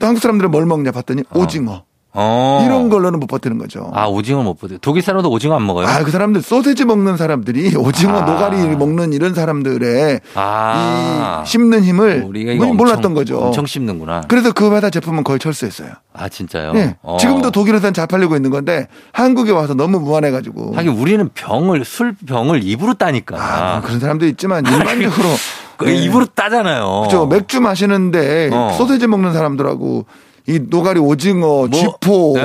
[0.00, 1.84] 한국 사람들은 뭘 먹냐 봤더니 오징어.
[2.14, 2.62] 어.
[2.64, 3.90] 이런 걸로는 못 버티는 거죠.
[3.94, 4.78] 아, 오징어 못 보대.
[4.80, 5.86] 독일 사람도 오징어 안 먹어요?
[5.86, 8.20] 아, 그 사람들 소세지 먹는 사람들이 오징어 아.
[8.22, 11.42] 노가리 먹는 이런 사람들의 아.
[11.44, 13.38] 이 씹는 힘을 우리가 이거 몰랐던 엄청- 거죠.
[13.38, 14.22] 엄청 씹는구나.
[14.28, 15.90] 그래서 그 회사 제품은 거의 철수했어요.
[16.14, 16.72] 아, 진짜요?
[16.72, 16.96] 네.
[17.02, 17.18] 어.
[17.20, 20.72] 지금도 독일에서는 잘 팔리고 있는 건데 한국에 와서 너무 무한해 가지고.
[20.74, 23.36] 하긴 우리는 병을, 술 병을 입으로 따니까.
[23.38, 25.28] 아, 뭐 그런 사람도 있지만 일반적으로
[25.76, 25.94] 그 네.
[25.94, 27.02] 입으로 따잖아요.
[27.04, 28.74] 그죠 맥주 마시는데 어.
[28.76, 30.06] 소세지 먹는 사람들하고
[30.48, 32.42] 이 노가리 오징어 쥐포 네.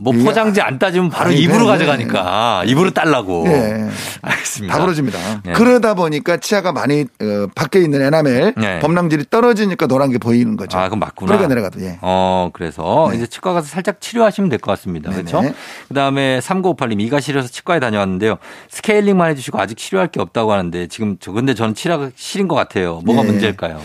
[0.00, 3.44] 뭐 포장지 안 따지면 바로 아니, 입으로 네, 가져가니까 입으로 딸라고.
[3.48, 3.86] 예.
[4.22, 4.74] 알겠습니다.
[4.74, 5.18] 다 부러집니다.
[5.44, 5.52] 네.
[5.52, 8.78] 그러다 보니까 치아가 많이 어, 밖에 있는 에나멜 네.
[8.80, 10.78] 범랑질이 떨어지니까 노란 게 보이는 거죠.
[10.78, 11.32] 아, 그럼 맞구나.
[11.32, 11.98] 뿌리가 내려가도 예.
[12.00, 13.16] 어, 그래서 네.
[13.18, 15.10] 이제 치과 가서 살짝 치료하시면 될 것 같습니다.
[15.10, 15.22] 네네.
[15.24, 15.54] 그렇죠?
[15.88, 18.38] 그다음에 3958님 이가 시려서 치과에 다녀왔는데요.
[18.70, 22.54] 스케일링만 해 주시고 아직 치료할 게 없다고 하는데 지금 저 근데 저는 치료가 싫은 것
[22.54, 23.02] 같아요.
[23.04, 23.26] 뭐가 예.
[23.26, 23.78] 문제일까요?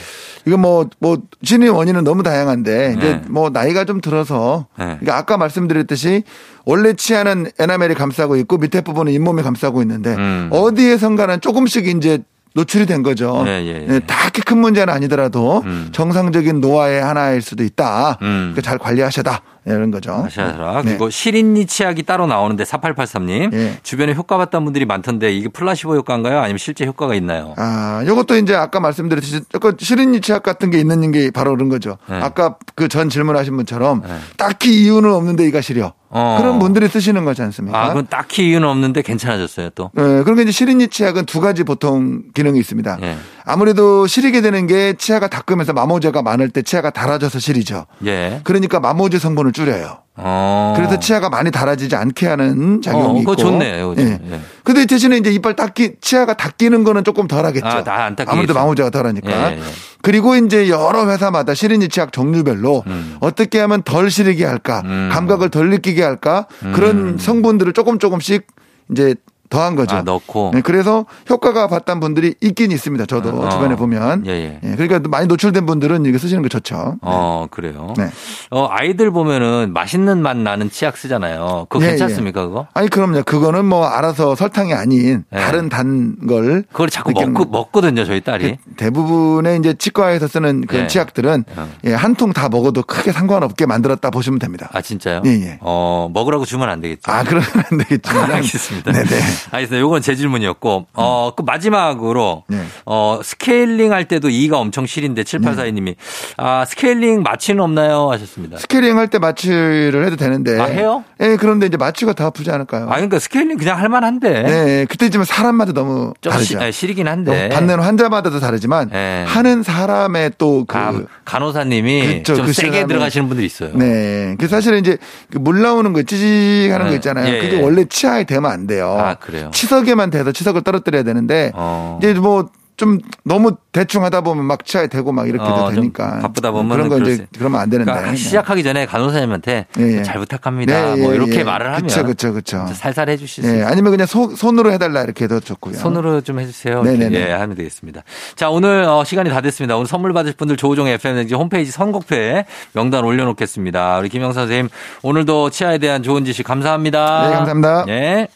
[0.45, 3.21] 이거 뭐, 뭐, 진의 원인은 너무 다양한데, 이제 네.
[3.29, 4.85] 뭐, 나이가 좀 들어서, 네.
[4.85, 6.23] 그러니까 아까 말씀드렸듯이,
[6.65, 10.49] 원래 치아는 에나멜이 감싸고 있고, 밑에 부분은 잇몸이 감싸고 있는데, 음.
[10.51, 12.19] 어디에선가는 조금씩 이제
[12.55, 13.43] 노출이 된 거죠.
[13.47, 13.99] 예, 예, 예.
[14.01, 15.89] 다 그렇게 큰 문제는 아니더라도, 음.
[15.91, 18.19] 정상적인 노화의 하나일 수도 있다.
[18.21, 18.51] 음.
[18.53, 19.41] 그러니까 잘 관리하셔다.
[19.65, 20.13] 이런 거죠.
[20.25, 20.81] 아시아라.
[20.81, 20.89] 네.
[20.91, 23.79] 그리고 실인니 치약이 따로 나오는데 4883님 예.
[23.83, 26.39] 주변에 효과 봤다는 분들이 많던데 이게 플라시보 효과인가요?
[26.39, 27.53] 아니면 실제 효과가 있나요?
[27.57, 31.97] 아, 요것도 이제 아까 말씀드렸듯이 약간 시린니 치약 같은 게 있는 게 바로 그런 거죠.
[32.09, 32.15] 네.
[32.21, 34.09] 아까 그 전 질문하신 분처럼 네.
[34.37, 35.93] 딱히 이유는 없는데 이가 시려.
[36.15, 36.37] 어.
[36.39, 37.81] 그런 분들이 쓰시는 거지 않습니까?
[37.85, 39.89] 아, 그건 딱히 이유는 없는데 괜찮아졌어요 또.
[39.95, 42.99] 네, 그러니까 이제 시린니 치약은 두 가지 보통 기능이 있습니다.
[43.47, 43.51] 예.
[43.51, 47.85] 아무래도 시리게 되는 게 치아가 닦으면서 마모제가 많을 때 치아가 닳아져서 시리죠.
[48.05, 48.41] 예.
[48.43, 49.99] 그러니까 마모제 성분을 줄여요.
[50.15, 50.73] 어.
[50.75, 53.31] 그래서 치아가 많이 달아지지 않게 하는 작용이 어, 있고.
[53.31, 53.89] 그거 좋네요.
[53.89, 54.19] 그거 예.
[54.31, 54.39] 예.
[54.63, 57.65] 근데 대신에 이제 이빨 닦기 치아가 닦이는 거는 조금 덜하겠죠.
[57.65, 58.31] 아, 닦이겠죠.
[58.31, 59.51] 아무래도 마모자가 덜하니까.
[59.51, 59.61] 예, 예.
[60.01, 63.17] 그리고 이제 여러 회사마다 시린이 치약 종류별로 음.
[63.21, 68.45] 어떻게 하면 덜 시리게 할까, 감각을 덜 느끼게 할까 그런 성분들을 조금 조금씩
[68.91, 69.15] 이제
[69.53, 69.95] 더한 거죠.
[69.95, 69.99] 음.
[69.99, 70.51] 아, 넣고.
[70.53, 73.05] 네, 그래서 효과가 봤던 분들이 있긴 있습니다.
[73.05, 73.49] 저도 어.
[73.49, 74.25] 주변에 보면.
[74.25, 74.59] 예, 예.
[74.63, 76.95] 예, 그러니까 많이 노출된 분들은 이거 쓰시는 게 좋죠.
[77.01, 77.93] 어, 그래요.
[77.97, 78.09] 네.
[78.49, 81.67] 어, 아이들 보면은 맛있는 맛 나는 치약 쓰잖아요.
[81.69, 82.67] 그거 예, 괜찮습니까, 그거?
[82.73, 83.21] 아니 그럼요.
[83.23, 85.39] 그거는 뭐 알아서 설탕이 아닌 네.
[85.39, 86.63] 다른 단 걸.
[86.71, 87.45] 그걸 자꾸 먹고, 거.
[87.45, 88.57] 먹거든요, 저희 딸이.
[88.77, 90.87] 대부분의 이제 치과에서 쓰는 그런 예.
[90.87, 91.69] 치약들은 어.
[91.85, 94.69] 예, 한 통 다 먹어도 크게 상관없게 만들었다 보시면 됩니다.
[94.73, 95.21] 아, 진짜요?
[95.25, 95.57] 예, 예.
[95.61, 97.11] 어, 먹으라고 주면 안 되겠죠.
[97.11, 98.31] 아, 그러면 안 되겠지만.
[98.31, 98.91] 알겠습니다.
[98.91, 99.05] 네네.
[99.51, 99.79] 알겠습니다.
[99.81, 102.63] 요건 제 질문이었고, 어, 그 마지막으로, 네.
[102.85, 105.95] 어, 스케일링 할 때도 이가 엄청 시린데 7842님이,
[106.37, 108.09] 아, 스케일링 마취는 없나요?
[108.11, 108.57] 하셨습니다.
[108.57, 110.59] 스케일링 할 때 마취를 해도 되는데.
[110.59, 111.03] 아, 해요?
[111.21, 112.85] 예, 그런데 이제 마취가 더 아프지 않을까요?
[112.85, 114.43] 아, 그러니까 스케일링 그냥 할 만한데.
[114.43, 116.47] 네, 예, 그때지만 사람마다 너무 좀 다르죠.
[116.47, 117.49] 시, 아, 시리긴 한데.
[117.49, 119.23] 받는 환자마다도 다르지만 네.
[119.27, 120.73] 하는 사람의 또 그.
[120.73, 123.71] 간, 간호사님이 그쵸, 좀그 세게 들어가시는 분들이 있어요.
[123.75, 124.35] 네.
[124.39, 124.97] 그 사실은 이제
[125.31, 126.89] 그물 나오는 거 찌직하는 네.
[126.91, 127.33] 거 있잖아요.
[127.33, 127.61] 예, 그게 예.
[127.61, 128.95] 원래 치아에 대면 안 돼요.
[128.99, 129.51] 아, 그래 요?
[129.51, 131.97] 치석에만 대서 치석을 떨어뜨려야 되는데 어.
[132.01, 136.51] 이제 뭐 좀 너무 대충 하다 보면 막 치아에 대고 막 이렇게 어, 되니까 바쁘다
[136.51, 140.03] 보면 그런 거 이제 수- 그러면 안 되는데 그러니까 시작하기 전에 간호사님한테 예, 예.
[140.03, 140.95] 잘 부탁합니다.
[140.95, 141.43] 네, 뭐 예, 이렇게 예.
[141.43, 142.65] 말을 하면 그쵸, 그쵸, 그쵸.
[142.73, 143.67] 살살 해주실 수 예, 있어요.
[143.67, 145.75] 아니면 그냥 소- 손으로 해달라 이렇게 해도 좋고요.
[145.75, 146.81] 손으로 좀 해주세요.
[146.83, 147.15] 네네네.
[147.27, 148.01] 예, 하면 되겠습니다.
[148.35, 149.75] 자, 오늘 어, 시간이 다 됐습니다.
[149.75, 153.99] 오늘 선물 받으실 분들 조우종 FM등지 홈페이지 선곡표에 명단 올려놓겠습니다.
[153.99, 154.69] 우리 김영 선생님
[155.03, 157.29] 오늘도 치아에 대한 좋은 지식 감사합니다.
[157.29, 157.85] 네, 감사합니다.
[157.89, 158.27] 예.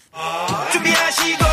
[0.71, 1.46] 준비하시고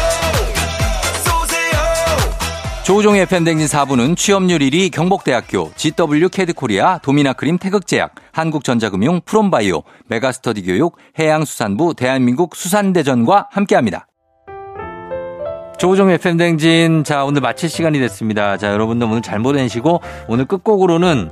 [2.85, 11.95] 조우종의 FM댕진 4부는 취업률 1위 경복대학교, GW 캐드코리아, 도미나크림 태극제약, 한국전자금융, 프롬바이오, 메가스터디 교육, 해양수산부,
[11.95, 14.07] 대한민국 수산대전과 함께합니다.
[15.79, 18.59] 조우종의 FM댕진, 자, 오늘 마칠 시간이 됐습니다.
[18.59, 21.31] 자, 여러분들 오늘 잘 보내시고, 오늘 끝곡으로는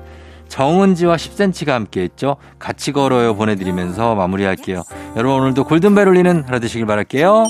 [0.49, 2.37] 정은지와 10cm가 함께 했죠.
[2.59, 4.85] 같이 걸어요 보내드리면서 마무리할게요.
[5.17, 7.45] 여러분 오늘도 골든벨 울리는 하루 되시길 바랄게요.